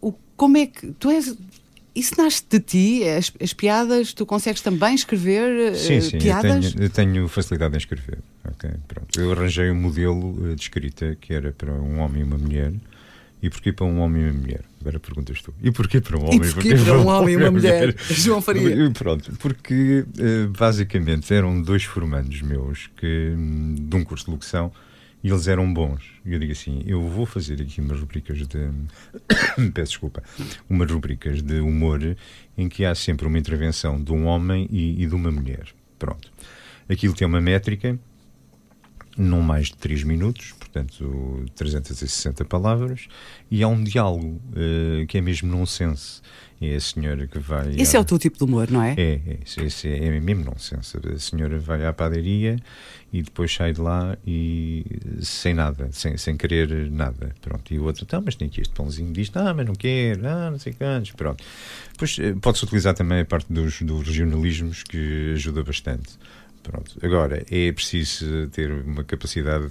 [0.01, 0.91] O, como é que.
[0.93, 1.35] Tu és.
[1.93, 3.03] Isso nasce de ti?
[3.07, 6.65] As, as piadas, tu consegues também escrever sim, sim, piadas?
[6.65, 8.19] Eu tenho, eu tenho facilidade em escrever.
[8.55, 9.17] Okay, pronto.
[9.17, 12.73] Eu arranjei um modelo eh, de escrita que era para um homem e uma mulher
[13.45, 14.61] e porquê para um homem e uma mulher?
[14.81, 15.53] Agora perguntas tu.
[15.61, 17.79] E porquê para um homem e porquê, para, um homem e uma mulher?
[17.79, 17.95] mulher?
[18.09, 18.91] João Faria.
[18.91, 24.71] Pronto, porque eh, basicamente eram dois formandos meus que, hum, de um curso de locução
[25.25, 26.03] e eles eram bons.
[26.23, 28.69] E eu digo assim: eu vou fazer aqui umas rubricas de.
[29.73, 30.21] Peço desculpa.
[30.69, 32.15] Umas rubricas de humor
[32.55, 35.65] em que há sempre uma intervenção de um homem e, e de uma mulher.
[35.97, 36.31] Pronto.
[36.87, 37.97] Aquilo tem uma métrica
[39.17, 43.07] não mais de 3 minutos, portanto 360 palavras,
[43.49, 46.21] e há um diálogo uh, que é mesmo nonsense.
[46.61, 47.75] É a senhora que vai.
[47.77, 47.99] Esse à...
[47.99, 48.95] é o teu tipo de humor, não é?
[48.97, 50.97] É, é, esse é, é mesmo nonsense.
[50.97, 52.57] A senhora vai à padaria
[53.11, 54.85] e depois sai de lá e
[55.21, 57.35] sem nada, sem, sem querer nada.
[57.41, 57.73] Pronto.
[57.73, 60.49] E o outro, tá, mas tem aqui este pãozinho disto, ah, mas não quero, ah,
[60.49, 61.11] não sei quantos.
[61.11, 61.43] Pronto.
[61.91, 66.17] Depois eh, pode-se utilizar também a parte dos, dos regionalismos que ajuda bastante.
[66.63, 66.97] Pronto.
[67.03, 69.67] Agora, é preciso ter uma capacidade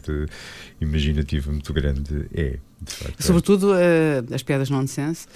[0.80, 2.26] imaginativa muito grande.
[2.32, 3.22] É, de facto.
[3.22, 5.26] Sobretudo uh, as piadas nonsense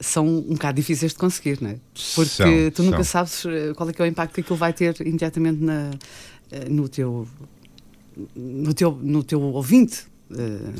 [0.00, 1.76] são um bocado difíceis de conseguir, não é?
[2.14, 3.26] Porque são, tu nunca são.
[3.26, 5.90] sabes eh, qual é que é o impacto que aquilo vai ter imediatamente na,
[6.50, 7.26] eh, no teu
[8.34, 10.06] no teu, no teu ouvinte.
[10.30, 10.72] Uh,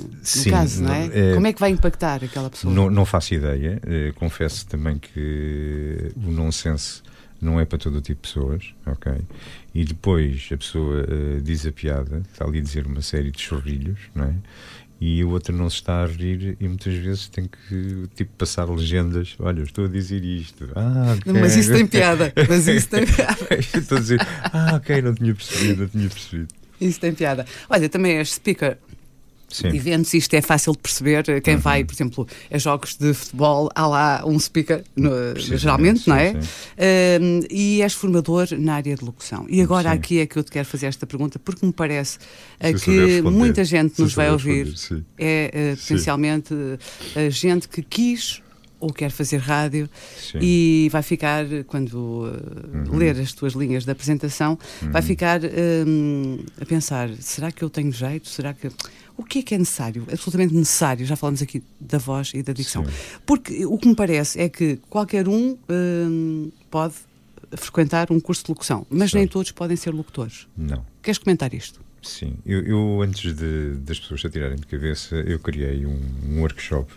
[0.46, 1.06] no caso, não é?
[1.12, 1.34] é?
[1.34, 2.72] Como é que vai impactar aquela pessoa?
[2.72, 3.80] Não, não faço ideia.
[4.16, 7.02] Confesso também que o nonsense
[7.40, 9.12] não é para todo tipo de pessoas, ok?
[9.74, 11.06] E depois a pessoa
[11.42, 14.34] diz a piada, está ali a dizer uma série de chorrilhos, não é?
[15.00, 18.64] E o outro não se está a rir e muitas vezes tem que tipo passar
[18.64, 19.34] legendas.
[19.38, 20.70] Olha, eu estou a dizer isto.
[20.74, 21.32] Ah, okay.
[21.32, 22.32] Mas isso tem piada.
[22.48, 23.46] Mas isso tem piada.
[23.58, 26.48] estou a dizer, ah, ok, não tinha percebido, não tinha percebido.
[26.80, 27.44] Isso tem piada.
[27.68, 28.78] Olha, também és speaker
[29.54, 29.68] Sim.
[29.68, 31.40] eventos, isto é fácil de perceber.
[31.40, 31.60] Quem uhum.
[31.60, 36.16] vai, por exemplo, a jogos de futebol, há lá um speaker, no, geralmente, sim, não
[36.16, 36.32] é?
[36.32, 39.46] Uh, e és formador na área de locução.
[39.48, 39.96] E agora sim.
[39.96, 43.64] aqui é que eu te quero fazer esta pergunta, porque me parece uh, que muita
[43.64, 44.74] gente nos vai ouvir.
[45.16, 46.54] É uh, potencialmente
[47.14, 48.42] a gente que quis
[48.84, 49.88] ou quer fazer rádio
[50.18, 50.38] Sim.
[50.42, 52.98] e vai ficar, quando uh, uhum.
[52.98, 54.90] ler as tuas linhas de apresentação, uhum.
[54.90, 58.28] vai ficar um, a pensar: será que eu tenho jeito?
[58.28, 58.68] Será que.
[59.16, 60.04] O que é que é necessário?
[60.10, 61.06] Absolutamente necessário.
[61.06, 62.84] Já falamos aqui da voz e da dicção.
[62.84, 62.92] Sim.
[63.24, 66.94] Porque o que me parece é que qualquer um hum, pode
[67.56, 69.18] frequentar um curso de locução, mas Sim.
[69.18, 70.48] nem todos podem ser locutores.
[70.56, 70.84] Não.
[71.02, 71.80] Queres comentar isto?
[72.02, 72.36] Sim.
[72.44, 76.92] Eu, eu antes de, das pessoas se atirarem de cabeça, eu criei um, um workshop,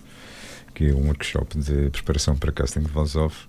[0.74, 3.48] que é um workshop de preparação para casting de voz off,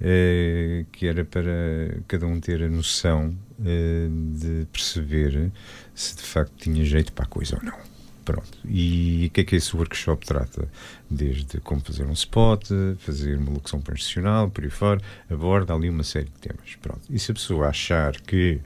[0.00, 5.50] eh, que era para cada um ter a noção eh, de perceber
[5.94, 7.78] se de facto tinha jeito para a coisa ou não.
[8.24, 8.58] Pronto.
[8.64, 10.68] E o que é que esse workshop trata?
[11.10, 16.04] Desde como fazer um spot, fazer uma locução profissional, por aí fora, aborda ali uma
[16.04, 16.76] série de temas.
[16.80, 17.00] Pronto.
[17.08, 18.60] E se a pessoa achar que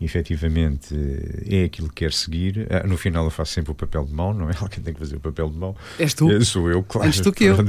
[0.00, 0.94] efetivamente
[1.48, 2.66] é aquilo que quer seguir.
[2.70, 4.54] Ah, no final eu faço sempre o papel de mão, não é?
[4.60, 5.76] Alguém tem que fazer o papel de mão.
[5.98, 6.30] És tu?
[6.30, 7.08] Eh, sou eu, claro.
[7.08, 7.56] Antes tu que eu.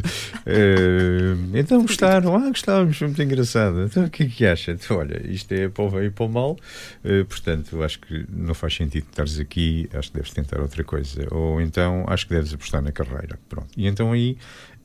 [0.48, 2.36] Eh, então gostaram?
[2.36, 3.84] Ah, gostávamos, foi muito engraçado.
[3.84, 4.72] Então o que é que acha?
[4.72, 6.58] Então, olha, isto é para o bem e para o mal,
[7.04, 11.28] eh, portanto, acho que não faz sentido estares aqui, acho que deves tentar outra coisa.
[11.32, 13.40] Ou então, acho que deves apostar na carreira.
[13.50, 13.70] Pronto.
[13.76, 14.38] E então aí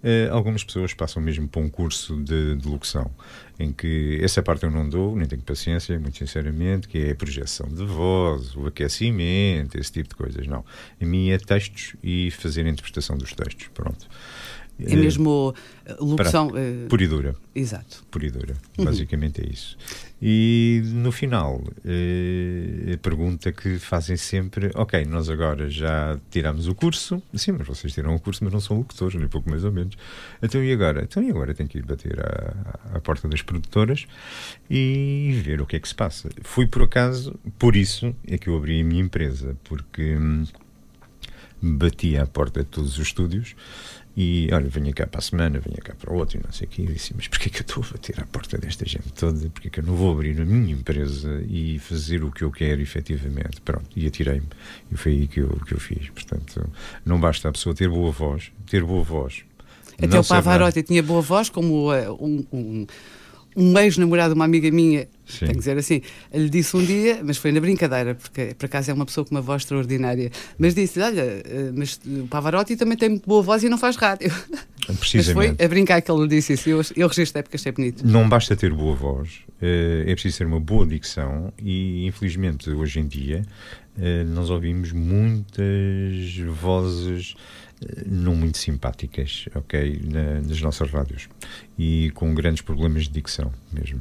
[0.03, 3.11] Uh, algumas pessoas passam mesmo para um curso de, de locução,
[3.59, 7.15] em que essa parte eu não dou, nem tenho paciência, muito sinceramente, que é a
[7.15, 10.47] projeção de voz, o aquecimento, esse tipo de coisas.
[10.47, 10.65] Não.
[11.01, 13.69] A minha é textos e fazer a interpretação dos textos.
[13.75, 14.09] Pronto.
[14.87, 16.49] É mesmo uh, locução.
[16.49, 17.37] Uh, pura e dura.
[17.55, 18.05] Exato.
[18.11, 18.55] Pura e dura.
[18.79, 18.85] Uhum.
[18.85, 19.77] Basicamente é isso.
[20.23, 26.75] E no final, uh, a pergunta que fazem sempre: Ok, nós agora já tiramos o
[26.75, 27.23] curso.
[27.35, 29.97] Sim, mas vocês tiram o curso, mas não são locutores, nem pouco mais ou menos.
[30.43, 31.03] Então e agora?
[31.03, 34.07] Então e agora tenho que ir bater à, à porta das produtoras
[34.69, 36.29] e ver o que é que se passa.
[36.43, 40.45] Fui por acaso, por isso é que eu abri a minha empresa, porque hum,
[41.63, 43.55] bati à porta de todos os estúdios
[44.17, 46.67] e olha, venha cá para a semana, venha cá para o outro, e não sei
[46.67, 46.83] o quê.
[46.83, 49.49] Eu disse, mas porquê que eu estou a bater à porta desta gente toda?
[49.51, 52.81] Porquê que eu não vou abrir a minha empresa e fazer o que eu quero
[52.81, 53.61] efetivamente?
[53.61, 54.49] Pronto, e atirei-me.
[54.91, 56.11] E foi aí que eu, que eu fiz.
[56.11, 56.69] Portanto,
[57.05, 59.45] não basta a pessoa ter boa voz, ter boa voz.
[60.03, 62.87] Até o Pavarotti tinha boa voz, como uh, um, um
[63.61, 65.41] um ex-namorado de uma amiga minha, Sim.
[65.41, 68.91] tenho que dizer assim, lhe disse um dia, mas foi na brincadeira, porque por acaso
[68.91, 72.97] é uma pessoa com uma voz extraordinária, mas disse: Olha, eh, mas o Pavarotti também
[72.97, 74.33] tem muito boa voz e não faz rádio.
[74.99, 75.37] Precisamente.
[75.37, 76.69] Mas foi a brincar que ele disse isso.
[76.69, 78.05] Eu, eu registrei porque achei bonito.
[78.05, 82.99] Não basta ter boa voz, eh, é preciso ter uma boa dicção e, infelizmente, hoje
[82.99, 83.43] em dia,
[83.99, 87.35] eh, nós ouvimos muitas vozes
[88.07, 91.29] não muito simpáticas, ok, na, nas nossas rádios
[91.79, 94.01] e com grandes problemas de dicção mesmo.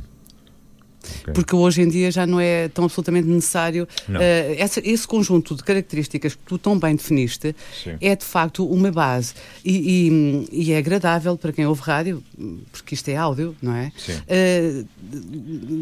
[1.22, 1.34] Okay.
[1.34, 3.88] Porque hoje em dia já não é tão absolutamente necessário.
[4.08, 4.16] Uh,
[4.58, 7.98] esse, esse, conjunto de características que tu tão bem definiste Sim.
[8.02, 9.34] é de facto uma base.
[9.64, 12.24] E, e, e, é agradável para quem ouve rádio,
[12.72, 13.92] porque isto é áudio, não é?
[14.28, 14.88] Uh,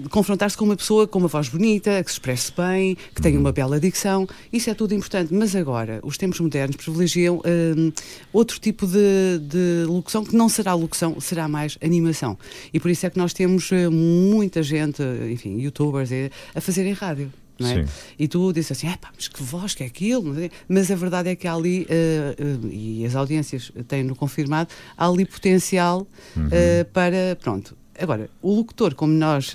[0.10, 3.42] Confrontar-se com uma pessoa com uma voz bonita, que se expresse bem, que tenha uhum.
[3.42, 4.28] uma bela dicção.
[4.52, 5.34] Isso é tudo importante.
[5.34, 7.94] Mas agora, os tempos modernos privilegiam uh,
[8.32, 12.38] outro tipo de, de locução que não será locução, será mais animação.
[12.74, 16.10] E por isso é que nós temos muita gente enfim, youtubers
[16.56, 17.32] a fazerem rádio.
[17.60, 17.86] É?
[18.20, 20.36] E tu disse assim, ah, pá, mas que voz que é aquilo?
[20.70, 25.08] Mas a verdade é que há ali, uh, uh, e as audiências têm-no confirmado, há
[25.08, 26.46] ali potencial uhum.
[26.46, 27.76] uh, para, pronto.
[28.00, 29.54] Agora, o locutor, como nós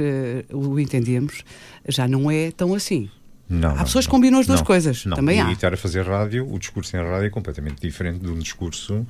[0.52, 1.44] o entendemos,
[1.88, 3.08] já não é tão assim.
[3.48, 5.48] Não, há não, pessoas que combinam as duas não, coisas, também e há.
[5.48, 9.06] E estar a fazer rádio, o discurso em rádio é completamente diferente de um discurso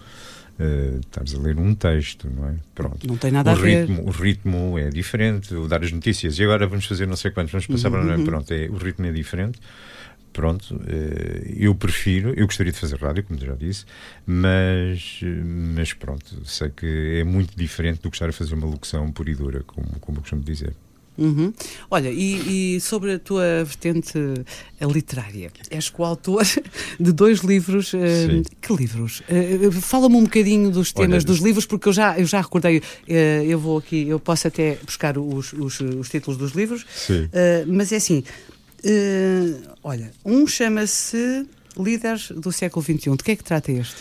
[0.62, 2.54] uh, estares a ler um texto, não é?
[2.74, 3.06] Pronto.
[3.06, 3.86] Não tem nada o a ver.
[3.86, 7.30] Ritmo, o ritmo é diferente, o dar as notícias e agora vamos fazer não sei
[7.30, 8.24] quantos, vamos passar uhum, para.
[8.24, 9.58] Pronto, é, o ritmo é diferente.
[10.32, 13.84] Pronto, uh, eu prefiro, eu gostaria de fazer rádio, como já disse,
[14.24, 15.20] mas,
[15.76, 19.30] mas pronto, sei que é muito diferente do que estar a fazer uma locução pura
[19.30, 20.74] e dura, como, como eu costumo dizer.
[21.16, 21.52] Uhum.
[21.90, 26.42] Olha, e, e, sobre a tua vertente eh, literária, és coautor
[26.98, 27.92] de dois livros.
[27.92, 29.20] Uh, que livros?
[29.20, 32.78] Uh, Fala-me um bocadinho dos temas Olha, dos livros, porque eu já, eu já recordei,
[32.78, 33.12] uh,
[33.44, 36.86] eu vou aqui, eu posso até buscar os, os, os títulos dos livros,
[37.66, 38.24] mas é assim:
[39.82, 41.46] olha, um chama-se
[41.78, 43.16] Líderes do século XXI.
[43.16, 43.96] De que é que trata este?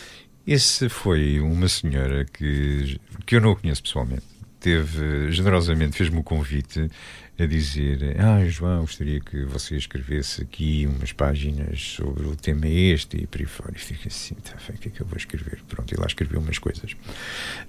[0.45, 4.30] Esse foi uma senhora que, que eu não conheço pessoalmente
[4.61, 6.89] teve, generosamente fez-me o convite
[7.37, 13.17] a dizer: Ah, João, gostaria que você escrevesse aqui umas páginas sobre o tema este
[13.17, 13.73] e por aí fora.
[13.75, 15.59] E fica assim: tá, o que é que eu vou escrever?
[15.67, 16.95] Pronto, e lá escrevi umas coisas.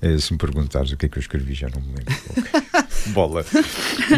[0.02, 2.12] Uh, se me perguntares o que é que eu escrevi, já não me lembro.
[3.08, 3.44] Bola.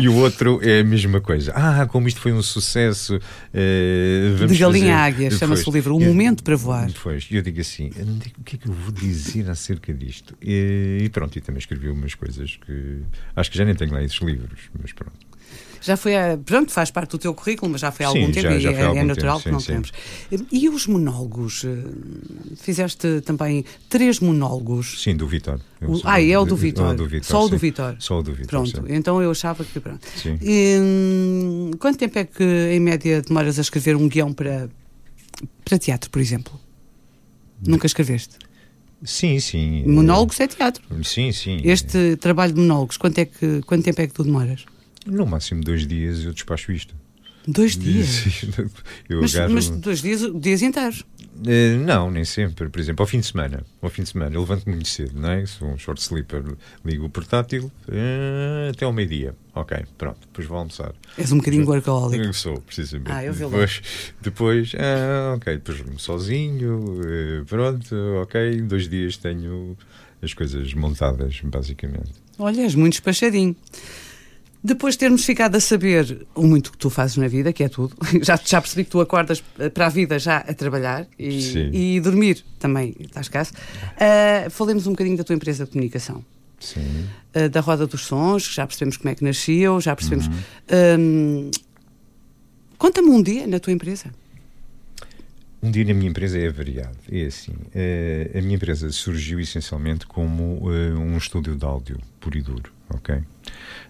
[0.00, 1.52] E o outro é a mesma coisa.
[1.54, 3.16] Ah, como isto foi um sucesso.
[3.16, 6.90] Uh, de Galinha Águia, chama-se o livro, Um eu, Momento para Voar.
[7.02, 7.90] Pois, eu digo assim:
[8.38, 10.36] o que é que eu vou dizer acerca disto?
[10.42, 13.02] E, e pronto, e também escrevi umas coisas que
[13.34, 15.33] acho que já nem tenho lá esses livros, mas pronto
[15.80, 18.32] já foi, a, pronto, faz parte do teu currículo, mas já foi há algum sim,
[18.32, 19.92] tempo já, e é, é natural tempo, que não sim, temos.
[20.50, 21.64] E os monólogos?
[21.64, 25.02] Eh, fizeste também três monólogos?
[25.02, 25.60] Sim, do Vitor.
[26.04, 26.96] Ah, é o do Vitor.
[27.22, 27.96] Só o do Vitor.
[27.98, 28.48] Só o do Vitor.
[28.48, 28.94] Pronto, sim.
[28.94, 29.78] então eu achava que.
[29.78, 30.06] Pronto.
[30.16, 30.38] Sim.
[30.40, 34.70] E, hum, quanto tempo é que, em média, demoras a escrever um guião para,
[35.64, 36.58] para teatro, por exemplo?
[37.66, 38.36] Nunca escreveste?
[39.02, 39.84] Sim, sim.
[39.86, 40.82] Monólogos é teatro.
[41.04, 41.60] Sim, sim.
[41.62, 44.64] Este trabalho de monólogos, quanto, é que, quanto tempo é que tu demoras?
[45.06, 46.94] No máximo dois dias eu despacho isto.
[47.46, 48.42] Dois dias?
[49.08, 51.04] eu mas, mas dois dias, dias inteiros?
[51.36, 52.70] Uh, não, nem sempre.
[52.70, 53.64] Por exemplo, ao fim de semana.
[53.82, 55.44] Ao fim de semana, eu levanto-me muito cedo, não é?
[55.44, 56.42] Sou um short sleeper,
[56.84, 59.34] ligo o portátil uh, até ao meio-dia.
[59.54, 60.94] Ok, pronto, depois vou almoçar.
[61.18, 62.32] És um bocadinho workaholic.
[62.32, 63.12] Sou, precisamente.
[63.12, 63.82] Ah, eu depois,
[64.22, 68.62] depois, ah, ok, depois sozinho, uh, pronto, ok.
[68.62, 69.76] Dois dias tenho
[70.22, 72.12] as coisas montadas, basicamente.
[72.38, 73.54] Olha, és muito despachadinho.
[74.66, 77.68] Depois de termos ficado a saber o muito que tu fazes na vida, que é
[77.68, 82.00] tudo, já, já percebi que tu acordas para a vida já a trabalhar e, e
[82.00, 83.52] dormir também, estás caso.
[83.52, 86.24] Uh, falemos um bocadinho da tua empresa de comunicação.
[86.58, 86.80] Sim.
[87.36, 90.28] Uh, da Roda dos Sons, já percebemos como é que nasceu, já percebemos.
[90.28, 90.40] Uhum.
[90.98, 91.50] Um,
[92.78, 94.06] Conta-me um dia na tua empresa.
[95.62, 96.96] Um dia na minha empresa é variado.
[97.12, 102.40] É assim, uh, a minha empresa surgiu essencialmente como um estúdio de áudio puro e
[102.40, 103.22] duro, ok?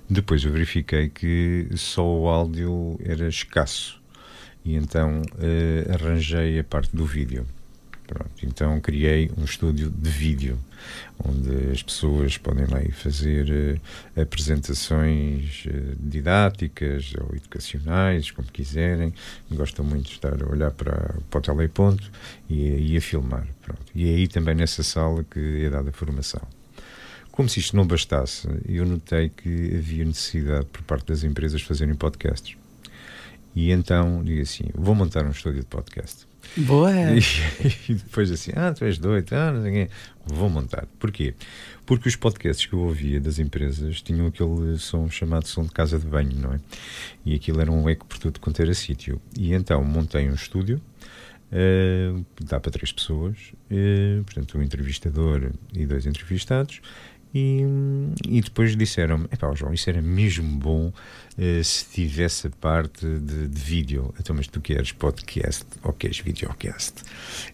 [0.09, 4.03] Depois eu verifiquei que só o áudio era escasso
[4.65, 7.47] e então uh, arranjei a parte do vídeo.
[8.07, 10.59] Pronto, então criei um estúdio de vídeo
[11.25, 19.13] onde as pessoas podem lá ir fazer uh, apresentações uh, didáticas ou educacionais, como quiserem.
[19.51, 22.11] Gostam muito de estar a olhar para, para o teleponto
[22.49, 23.47] e, e a filmar.
[23.63, 23.81] Pronto.
[23.95, 26.43] E é aí também nessa sala que é dada a formação.
[27.35, 31.97] Como se isto não bastasse, eu notei que havia necessidade por parte das empresas fazerem
[31.97, 32.57] podcasts.
[33.57, 36.29] E então digo assim: vou montar um estúdio de podcast.
[36.57, 36.93] Boa!
[36.93, 37.19] E,
[37.91, 39.91] e depois assim: ah, tu és doido, ah, não sei quê.
[40.25, 40.87] Vou montar.
[41.01, 41.35] Porquê?
[41.85, 45.99] Porque os podcasts que eu ouvia das empresas tinham aquele som chamado som de casa
[45.99, 46.61] de banho, não é?
[47.27, 49.21] E aquilo era um eco por tudo quanto era sítio.
[49.37, 50.81] E então montei um estúdio.
[51.53, 53.37] Uh, dá para três pessoas,
[53.71, 56.81] uh, portanto, um entrevistador e dois entrevistados,
[57.35, 57.63] e,
[58.29, 60.93] e depois disseram-me: João, isso era mesmo bom
[61.37, 64.15] uh, se tivesse a parte de, de, vídeo.
[64.21, 67.03] Então, mas tu queres podcast ou queres videocast?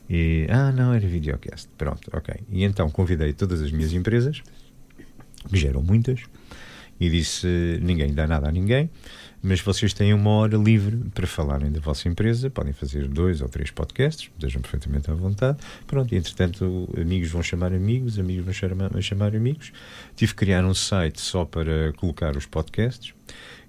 [0.09, 1.66] E, ah, não, era videocast.
[1.79, 2.35] Pronto, ok.
[2.51, 4.43] E então convidei todas as minhas empresas,
[5.49, 6.21] que geram muitas,
[7.01, 7.47] e disse:
[7.81, 8.90] ninguém dá nada a ninguém
[9.42, 13.48] mas vocês têm uma hora livre para falarem da vossa empresa, podem fazer dois ou
[13.48, 15.59] três podcasts, estejam perfeitamente à vontade.
[15.87, 19.72] Pronto, e entretanto, amigos vão chamar amigos, amigos vão chamar, chamar amigos.
[20.14, 23.14] Tive que criar um site só para colocar os podcasts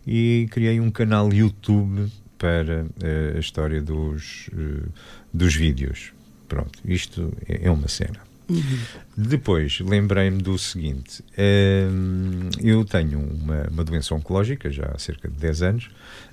[0.06, 4.90] e criei um canal YouTube para uh, a história dos, uh,
[5.34, 6.12] dos vídeos.
[6.48, 8.31] Pronto, isto é, é uma cena.
[8.52, 8.80] Uhum.
[9.16, 15.36] Depois, lembrei-me do seguinte: hum, eu tenho uma, uma, doença oncológica já há cerca de
[15.36, 15.90] 10 anos,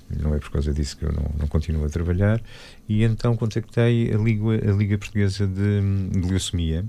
[0.09, 2.41] não é por causa disso que eu não, não continuo a trabalhar,
[2.87, 6.85] e então contactei a Liga, a Liga Portuguesa de, de Leucemia.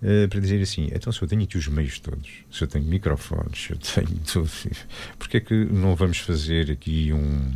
[0.00, 2.84] Uh, para dizer assim, então se eu tenho aqui os meios todos, se eu tenho
[2.84, 4.50] microfones, se eu tenho tudo,
[5.16, 7.52] porque é que não vamos fazer aqui um,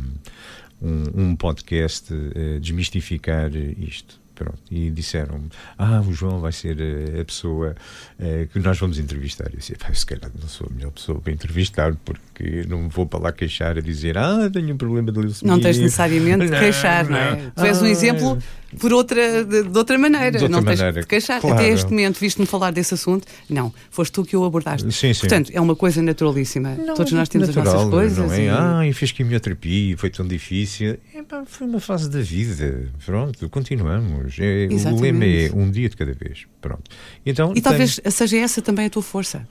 [0.81, 4.17] um, um podcast uh, desmistificar isto?
[4.37, 7.75] Pronto, e disseram-me: Ah, o João vai ser a, a pessoa
[8.19, 9.47] uh, que nós vamos entrevistar.
[9.51, 13.07] Eu disse: Se calhar não sou a melhor pessoa para entrevistar, porque não me vou
[13.07, 15.51] para lá queixar a dizer: Ah, tenho um problema de leucemia.
[15.51, 17.51] Não tens necessariamente de queixar, não, não é?
[17.55, 18.37] Tu és um ah, exemplo
[18.79, 20.31] por outra, de, de outra maneira.
[20.31, 21.39] De outra não maneira, tens de queixar.
[21.39, 21.55] Claro.
[21.55, 23.25] Até este momento, viste-me falar desse assunto?
[23.49, 24.91] Não, foste tu que o abordaste.
[24.91, 25.19] Sim, sim.
[25.21, 26.75] Portanto, é uma coisa naturalíssima.
[26.75, 28.17] Não, Todos nós temos natural, as nossas coisas.
[28.17, 28.45] Não é?
[28.45, 28.49] E...
[28.49, 30.97] Ah, e fiz quimioterapia, foi tão difícil.
[31.13, 32.89] É, pá, foi uma fase da vida.
[33.05, 34.35] Pronto, continuamos.
[34.39, 36.45] É, o lema é um dia de cada vez.
[36.61, 36.83] Pronto.
[37.25, 37.63] Então, e tem...
[37.63, 39.47] talvez seja essa também a tua força.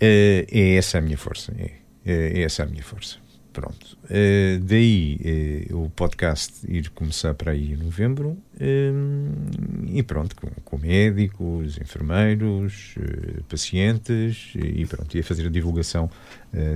[0.00, 1.52] É, é essa a minha força.
[1.58, 1.72] É,
[2.06, 3.16] é essa a minha força.
[3.58, 3.98] Pronto.
[4.04, 10.48] Uh, daí uh, o podcast ir começar para aí em novembro uh, e pronto, com,
[10.64, 12.94] com médicos, enfermeiros,
[13.48, 16.08] pacientes e pronto, ia fazer a divulgação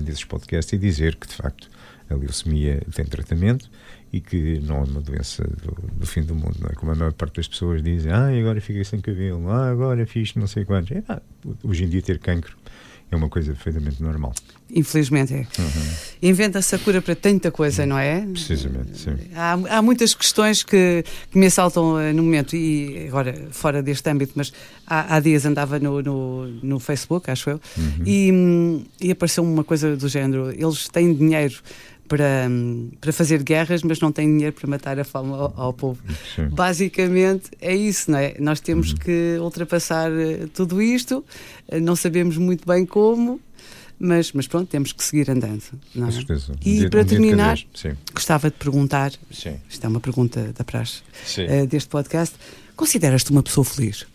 [0.03, 1.71] desses podcasts e dizer que de facto
[2.11, 3.71] a leucemia tem tratamento
[4.13, 6.75] e que não é uma doença do, do, fim do mundo, é?
[6.75, 10.35] Como a maior parte das pessoas dizem, ah, agora fiquei sem cabelo, ah, agora fiz
[10.35, 10.91] não sei quantos.
[10.97, 11.23] É, ah,
[11.63, 12.57] hoje em dia ter cancro
[13.13, 14.33] é uma coisa perfeitamente normal.
[14.75, 15.47] Infelizmente é.
[15.59, 16.31] Uhum.
[16.31, 18.23] Inventa-se a cura para tanta coisa, não é?
[18.23, 19.15] Precisamente, sim.
[19.35, 24.09] Há, há muitas questões que, que me assaltam uh, no momento, e agora fora deste
[24.09, 24.51] âmbito, mas
[24.87, 28.03] há, há dias andava no, no, no, Facebook, acho eu, uhum.
[28.07, 31.61] e, e apareceu uma coisa do género: eles têm dinheiro
[32.13, 32.47] para,
[33.01, 35.99] para fazer guerras, mas não têm dinheiro para matar a fome ao, ao povo.
[36.37, 36.49] Sim.
[36.49, 38.37] Basicamente é isso, não é?
[38.39, 38.99] Nós temos uhum.
[38.99, 41.25] que ultrapassar uh, tudo isto,
[41.69, 43.41] uh, não sabemos muito bem como,
[43.99, 45.63] mas, mas pronto, temos que seguir andando.
[45.95, 46.11] Não é?
[46.11, 46.53] Com certeza.
[46.63, 47.59] E dia, para terminar,
[48.13, 49.57] gostava de perguntar: Sim.
[49.67, 51.01] isto é uma pergunta da praxe
[51.39, 52.37] uh, deste podcast.
[52.77, 54.07] Consideras-te uma pessoa feliz?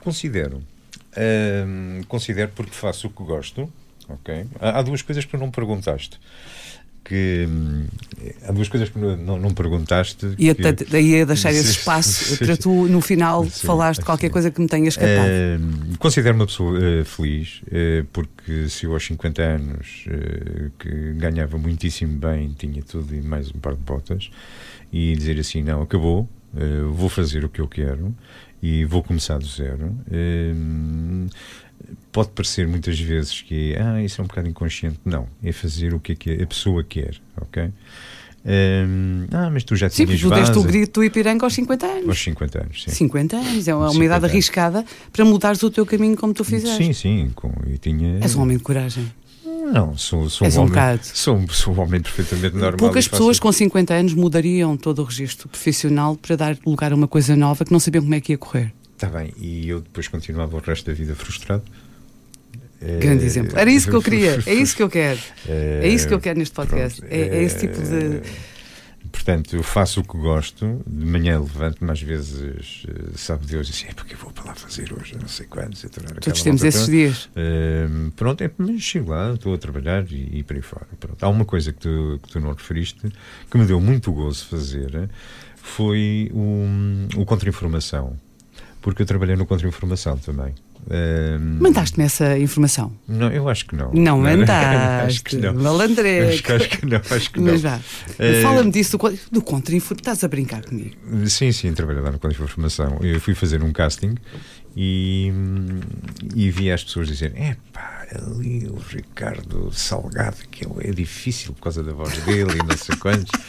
[0.00, 0.62] Considero.
[2.08, 3.70] considero porque faço o que gosto.
[4.08, 4.46] Ok?
[4.58, 6.18] Há, duas coisas que não perguntaste.
[7.04, 7.86] Que hum,
[8.46, 10.34] há duas coisas que não, não, perguntaste.
[10.38, 10.66] E que...
[10.66, 14.32] até, daí a deixar esse espaço para tu, no final, sim, falares de qualquer sim.
[14.32, 15.28] coisa que me tenha escapado.
[15.28, 20.04] Uh, considero uma pessoa uh, feliz, uh, porque se eu aos 50 anos
[20.78, 24.30] que ganhava muitíssimo bem, tinha tudo e mais um par de botas,
[24.92, 26.28] e dizer assim: não, acabou,
[26.92, 28.14] vou fazer o que eu quero
[28.62, 29.94] e vou começar do zero
[32.12, 34.98] pode parecer muitas vezes que ah, isso é um bocado inconsciente.
[35.04, 37.70] Não, é fazer o que, é que a pessoa quer, ok?
[38.42, 41.86] Um, ah, mas tu já tinhas Sim, tu deste o grito do Ipiranga aos 50
[41.86, 42.08] anos.
[42.08, 42.90] Aos 50 anos, sim.
[42.90, 46.82] 50 anos, é uma, uma idade arriscada para mudares o teu caminho como tu fizeste.
[46.82, 48.18] Sim, sim, com, e tinha...
[48.22, 49.12] És um homem de coragem.
[49.72, 52.78] Não, sou, sou És um, homem, um sou, sou um homem perfeitamente normal.
[52.78, 57.06] Poucas pessoas com 50 anos mudariam todo o registro profissional para dar lugar a uma
[57.06, 58.72] coisa nova que não sabiam como é que ia correr.
[59.00, 61.62] Está bem, e eu depois continuava o resto da vida frustrado.
[63.00, 63.58] Grande exemplo.
[63.58, 65.18] Era isso que eu queria, é isso que eu quero.
[65.48, 67.02] É isso que eu quero neste podcast.
[67.08, 68.20] é, é, esse tipo de.
[69.10, 73.70] Portanto, eu faço o que gosto, de manhã levanto-me às vezes, eh, sabe Deus, e
[73.70, 75.82] assim, é porque eu vou para lá fazer hoje, não sei quantos.
[76.20, 77.24] Todos temos esses dias.
[77.24, 80.86] Uh, pronto, é, mas chego lá, estou a trabalhar e, e por aí fora.
[81.00, 81.22] Pronto.
[81.24, 83.00] Há uma coisa que tu, que tu não referiste,
[83.50, 85.08] que me deu muito gozo fazer,
[85.56, 86.66] foi o,
[87.16, 88.16] o contra-informação,
[88.80, 90.54] porque eu trabalhei no contra-informação também.
[90.86, 92.92] Uh, Mandaste-me essa informação?
[93.06, 93.92] Não, eu acho que não.
[93.92, 95.06] Não mandaste.
[95.06, 95.54] acho que não.
[95.54, 96.52] Malandreco.
[96.52, 97.52] Acho, acho que não, acho que não.
[97.52, 100.00] Mas vá, uh, fala-me disso do, do contra-informação.
[100.00, 100.96] Estás a brincar comigo?
[101.28, 102.98] Sim, sim, trabalhei lá no contra-informação.
[103.02, 104.14] Eu fui fazer um casting
[104.74, 105.30] e,
[106.34, 111.52] e vi as pessoas dizerem: é pá, ali o Ricardo Salgado, que é, é difícil
[111.52, 113.30] por causa da voz dele e não sei quantos.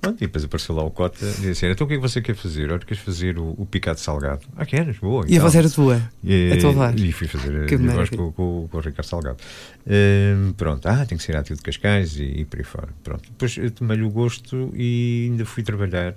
[0.00, 2.02] Pronto, e depois apareceu lá o Cota e disse assim, então o que é que
[2.02, 2.70] você quer fazer?
[2.70, 4.42] Olha, queres fazer o, o picado salgado?
[4.56, 4.98] Ah, queres?
[4.98, 5.24] Boa.
[5.26, 6.00] E, e a voz era tua?
[6.22, 7.00] E, a tua voz?
[7.00, 9.38] E fui fazer que a voz com, com, com, o Ricardo Salgado.
[9.84, 12.88] Uh, pronto, ah, tem que ser ativo de Cascais e, e por aí fora.
[13.02, 13.22] Pronto.
[13.28, 16.14] Depois tomei-lhe o gosto e ainda fui trabalhar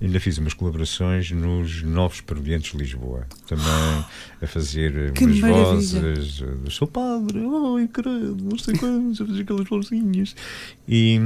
[0.00, 3.64] Ainda fiz umas colaborações nos Novos Parodiantes de Lisboa, também
[4.40, 5.64] a fazer que umas maravilha.
[5.74, 7.38] vozes do seu padre,
[7.76, 10.34] ai credo, não sei quantos, a fazer aquelas vozinhas.
[10.88, 11.20] E,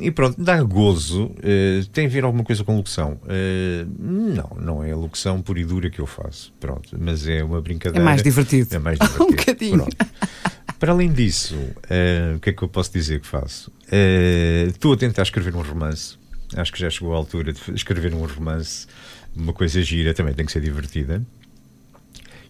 [0.00, 1.24] e pronto, dá gozo.
[1.26, 3.20] Uh, tem a ver alguma coisa com locução?
[3.24, 7.44] Uh, não, não é a locução pura e dura que eu faço, pronto, mas é
[7.44, 8.02] uma brincadeira.
[8.02, 8.76] É mais divertido.
[8.76, 9.24] É mais divertido.
[9.24, 9.76] um bocadinho.
[9.76, 9.96] Pronto.
[10.78, 13.70] Para além disso, uh, o que é que eu posso dizer que faço?
[14.68, 16.19] estou a tentar escrever um romance
[16.56, 18.86] Acho que já chegou a altura de escrever um romance,
[19.34, 21.22] uma coisa gira, também tem que ser divertida.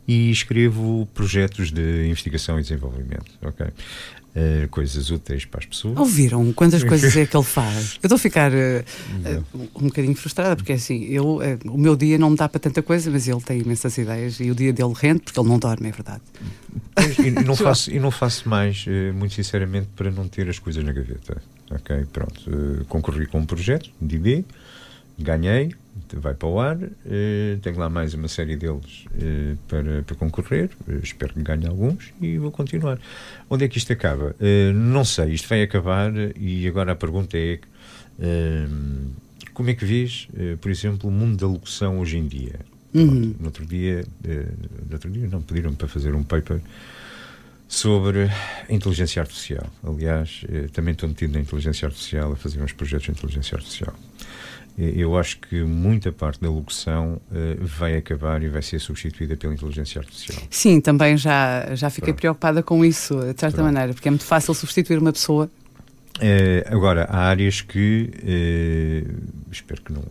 [0.08, 3.66] E escrevo projetos de investigação e desenvolvimento, ok?
[3.66, 5.98] Uh, coisas úteis para as pessoas.
[5.98, 7.98] Ouviram quantas coisas é que ele faz?
[8.02, 8.54] Eu estou a ficar uh,
[9.54, 12.80] uh, um bocadinho frustrada, porque assim, eu, o meu dia não me dá para tanta
[12.80, 15.88] coisa, mas ele tem imensas ideias e o dia dele rende, porque ele não dorme,
[15.88, 16.22] é verdade.
[17.24, 18.84] E, não faço, e não faço mais,
[19.14, 21.42] muito sinceramente, para não ter as coisas na gaveta.
[21.70, 22.50] Ok, pronto.
[22.50, 24.44] Uh, concorri com um projeto de IB,
[25.16, 25.72] ganhei,
[26.14, 30.70] vai para o ar, uh, tenho lá mais uma série deles uh, para, para concorrer,
[31.00, 32.98] espero que ganhe alguns e vou continuar.
[33.48, 34.34] Onde é que isto acaba?
[34.74, 37.60] não sei, isto vai acabar e agora a pergunta é
[39.54, 40.28] como é que vês,
[40.60, 42.60] por exemplo, o mundo da locução hoje em dia?
[42.94, 43.34] Uhum.
[43.38, 44.04] No outro dia,
[44.86, 46.60] no outro dia não pediram-me para fazer um paper
[47.70, 48.28] sobre
[48.68, 49.64] inteligência artificial.
[49.86, 53.94] Aliás, eh, também estou metido na inteligência artificial, a fazer uns projetos de inteligência artificial.
[54.76, 59.52] Eu acho que muita parte da locução uh, vai acabar e vai ser substituída pela
[59.52, 60.42] inteligência artificial.
[60.48, 62.20] Sim, também já, já fiquei Pronto.
[62.20, 63.64] preocupada com isso, de certa Pronto.
[63.64, 65.50] maneira, porque é muito fácil substituir uma pessoa.
[66.16, 70.02] Uh, agora, há áreas que, uh, espero que não,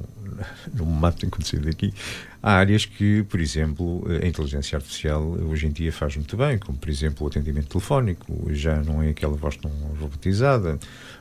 [0.73, 1.93] me matem quando sair daqui,
[2.41, 6.77] Há áreas que, por exemplo, a inteligência artificial hoje em dia faz muito bem, como,
[6.77, 10.79] por exemplo, o atendimento telefónico, já não é aquela voz tão robotizada,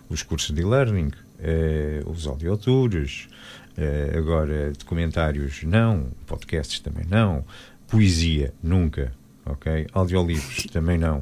[0.09, 3.29] os cursos de e-learning, eh, os audiotours,
[3.77, 7.45] eh, agora documentários não, podcasts também não,
[7.89, 9.13] poesia nunca,
[9.45, 9.89] ok?
[9.93, 11.19] Audiolivros também não.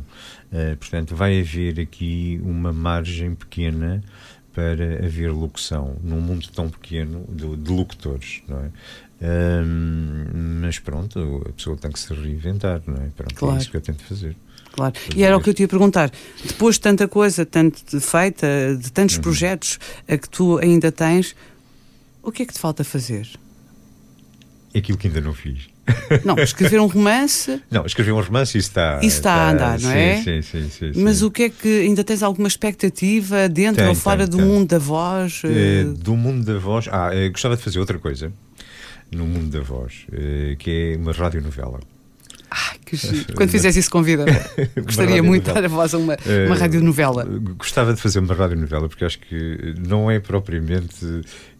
[0.52, 4.02] Uh, portanto, vai haver aqui uma margem pequena
[4.56, 8.70] para haver locução num mundo tão pequeno de, de locutores, não é?
[9.20, 13.08] Um, mas pronto, a pessoa tem que se reinventar, não é?
[13.14, 13.56] Pronto, claro.
[13.56, 14.34] É isso que eu tento fazer.
[14.72, 14.94] Claro.
[15.14, 16.10] E era o que eu te ia perguntar.
[16.42, 18.46] Depois de tanta coisa, tanto feita,
[18.80, 19.22] de tantos uhum.
[19.22, 21.36] projetos a que tu ainda tens,
[22.22, 23.28] o que é que te falta fazer?
[24.74, 25.68] Aquilo que ainda não fiz.
[26.24, 27.62] Não, escrever um romance.
[27.70, 28.98] Não, escrever um romance isso está.
[28.98, 30.22] Isso está, está a andar, não sim, é?
[30.22, 33.94] Sim, sim, sim, Mas o que é que ainda tens alguma expectativa dentro tem, ou
[33.94, 34.46] fora tem, do tem.
[34.46, 35.42] mundo da voz?
[35.44, 36.88] É, do mundo da voz.
[36.90, 38.32] Ah, gostava de fazer outra coisa
[39.10, 40.06] no mundo da voz,
[40.58, 41.80] que é uma radionovela.
[42.86, 42.96] Que.
[43.34, 44.24] Quando fizeres isso, convida.
[44.84, 46.16] Gostaria muito de dar a voz a uma,
[46.46, 47.24] uma Eh, radionovela.
[47.58, 51.04] Gostava de fazer uma radionovela porque acho que não é propriamente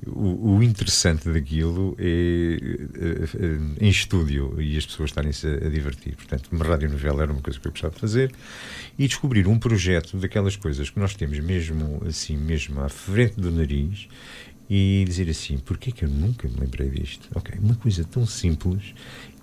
[0.07, 5.68] o, o interessante daquilo é eh, eh, em estúdio e as pessoas estarem-se a, a
[5.68, 6.14] divertir.
[6.14, 8.33] Portanto, uma radionovela era uma coisa que eu gostava de fazer
[8.97, 13.51] e descobrir um projeto daquelas coisas que nós temos mesmo assim, mesmo à frente do
[13.51, 14.07] nariz
[14.68, 17.29] e dizer assim, porquê que eu nunca me lembrei disto?
[17.35, 18.95] Ok, uma coisa tão simples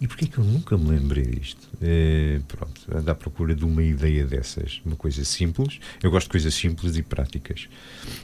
[0.04, 1.66] e porquê que eu nunca me lembrei disto?
[1.82, 5.80] Eh, pronto, ando à procura de uma ideia dessas, uma coisa simples.
[6.04, 7.70] Eu gosto de coisas simples e práticas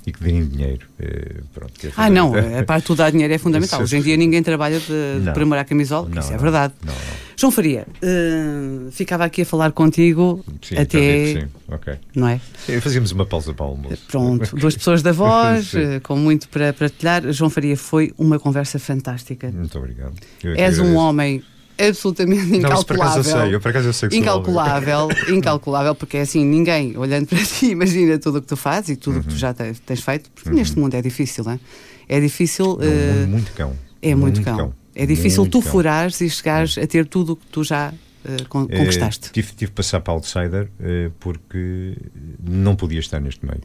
[0.06, 0.86] e que deem dinheiro.
[1.00, 2.60] Eh, pronto, é Ah, não, fundamental.
[2.60, 3.80] a parte do dar dinheiro é fundamental.
[3.84, 4.88] Hoje em dia ninguém trabalha de,
[5.24, 6.74] de à camisola, Não, isso é verdade.
[6.86, 7.00] Não, não.
[7.38, 11.34] João Faria, eh, ficava aqui a falar contigo Sim, até.
[11.40, 11.94] sim, ok.
[12.14, 12.42] Não é?
[12.66, 14.04] Sim, Fazíamos uma pausa para o almoço.
[14.10, 15.72] Pronto, duas pessoas da voz,
[16.04, 17.32] com muito para partilhar.
[17.32, 19.50] João Faria, foi uma conversa fantástica.
[19.50, 20.16] Muito obrigado.
[20.44, 21.42] Eu é És um homem
[21.88, 23.20] absolutamente Não, isso por acaso incalculável.
[23.20, 27.28] eu sei, eu por acaso eu sei que incalculável, incalculável, porque é assim, ninguém olhando
[27.28, 29.74] para ti imagina tudo o que tu fazes e tudo o que tu já te-
[29.86, 31.60] tens feito, porque neste mundo é difícil, não é?
[32.08, 32.66] É difícil.
[32.78, 33.74] Mundo muito cão.
[34.02, 34.74] é muito, cão.
[34.96, 35.72] É difícil Muito tu cão.
[35.72, 37.94] furares e chegares a ter tudo o que tu já
[38.26, 39.32] eh, Eh, conquistaste.
[39.32, 41.96] tive, tive de passar para outsider eh, porque
[42.44, 43.62] não podia estar neste meio.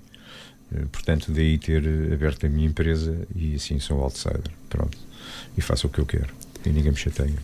[0.72, 4.42] Eh, portanto, daí ter aberto a minha empresa e assim sou outsider.
[4.68, 4.96] Pronto.
[5.56, 6.28] E faço o que eu quero.
[6.64, 7.34] E ninguém me chateia.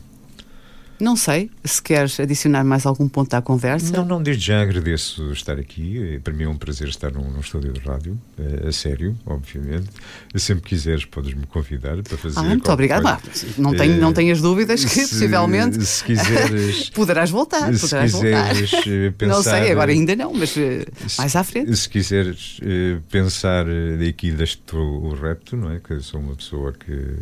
[1.01, 3.92] Não sei se queres adicionar mais algum ponto à conversa.
[3.96, 6.14] Não, não, desde já agradeço estar aqui.
[6.16, 9.16] Eh, Para mim é um prazer estar num, num estúdio de rádio, eh, a sério,
[9.26, 9.88] obviamente.
[10.36, 12.38] Sempre quiseres, podes-me convidar para fazer.
[12.38, 13.03] Ah, muito obrigada.
[13.03, 13.20] Bah,
[13.59, 16.90] não, tenho, Eh, não tenhas dúvidas que se- possivelmente Se quiseres.
[16.94, 17.72] poderás voltar.
[17.74, 18.51] se Poderás voltar.
[18.55, 19.34] quiseres eh, pensar.
[19.34, 21.74] Não sei, agora ainda não, mas eh, se- mais à frente.
[21.76, 25.80] Se quiseres eh, pensar eh, aqui deste o repto, não é?
[25.80, 27.16] Que sou uma pessoa que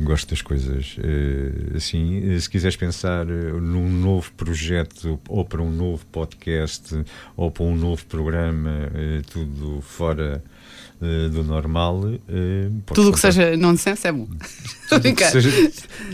[0.00, 2.34] gosto das coisas eh, assim.
[2.34, 7.04] Eh, Se quiseres pensar eh, num novo projeto ou para um novo podcast
[7.36, 8.90] ou para um novo programa,
[9.30, 10.42] tudo fora
[11.02, 14.26] eh, do normal, podes Tudo o que seja nonsense é bom.
[14.82, 15.30] Estou a Tudo que brincar.
[15.32, 15.50] seja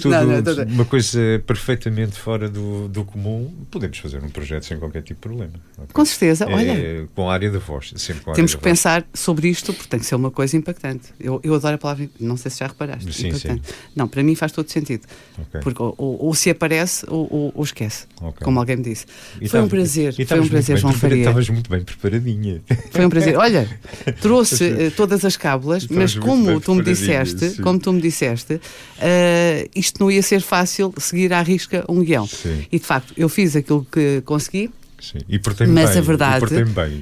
[0.00, 4.28] tudo Não, não, tô- tô- uma coisa perfeitamente fora do, do comum, podemos fazer um
[4.30, 5.52] projeto sem qualquer tipo de problema.
[5.78, 5.88] ok?
[5.92, 7.08] Com certeza, É, olha.
[7.14, 10.00] com a área da voz, sempre com a Temos que pensar sobre isto porque tem
[10.00, 11.08] que ser uma coisa impactante.
[11.20, 13.12] Eu, eu adoro a palavra, não sei se já reparaste.
[13.12, 13.62] Sim, impactante.
[13.94, 15.02] Não, para mim faz todo sentido.
[15.38, 15.60] Ok.
[15.60, 18.42] Porque ou, ou- ou se aparece ou, ou- ou esquece, Ok.
[18.44, 19.04] como alguém me disse.
[19.40, 21.22] E foi um estavas- prazer, foi um prazer, muito João bem prepara- Faria.
[21.22, 22.62] Estavas muito bem preparadinha.
[22.90, 23.36] Foi um prazer.
[23.36, 23.68] Olha,
[24.20, 27.62] trouxe eh, todas as cábulas, Estavas mas como tu me disseste, sim.
[27.62, 28.60] como tu me disseste,
[28.98, 32.26] eh, isto não ia ser fácil seguir à risca um guião.
[32.26, 32.66] Sim.
[32.70, 34.70] E de facto, eu fiz aquilo que consegui,
[35.02, 35.18] Sim.
[35.28, 35.98] E portei-me mas bem.
[35.98, 36.44] a verdade,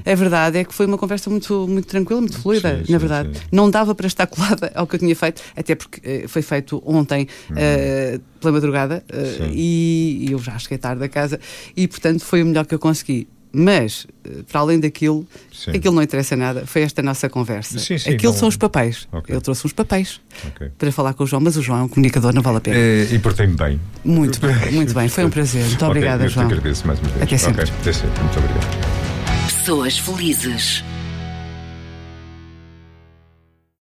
[0.03, 2.97] a verdade é que foi uma conversa muito, muito tranquila, muito fluida, Sim, sim, na
[2.97, 3.29] verdade.
[3.51, 6.81] Não dava para estar colada ao que eu tinha feito, até porque eh, foi feito
[6.83, 9.03] ontem eh, pela madrugada.
[9.37, 9.51] Sim.
[9.53, 11.39] e, e eu já cheguei tarde a casa
[11.77, 13.27] e, portanto, foi o melhor que eu consegui.
[13.53, 15.71] Mas, eh, para além daquilo, Sim.
[15.71, 17.79] aquilo não interessa nada, foi esta nossa conversa.
[17.79, 19.07] Sim, sim, aquilo não- são os papéis.
[19.11, 19.35] Ok.
[19.35, 20.69] Eu trouxe uns papéis Ok.
[20.77, 22.77] para falar com o João, mas o João é um comunicador, não vale a pena.
[22.77, 23.79] Eh, E portei-me bem.
[24.05, 25.09] Muito bem, muito bem.
[25.09, 25.63] Foi um prazer.
[25.65, 26.45] Muito Ok, obrigada, eu te João.
[26.45, 27.21] agradeço mais uma vez.
[27.23, 27.61] Até sempre.
[27.63, 28.21] Ok, Até sempre.
[28.23, 29.47] Muito obrigado.
[29.47, 30.83] Pessoas felizes.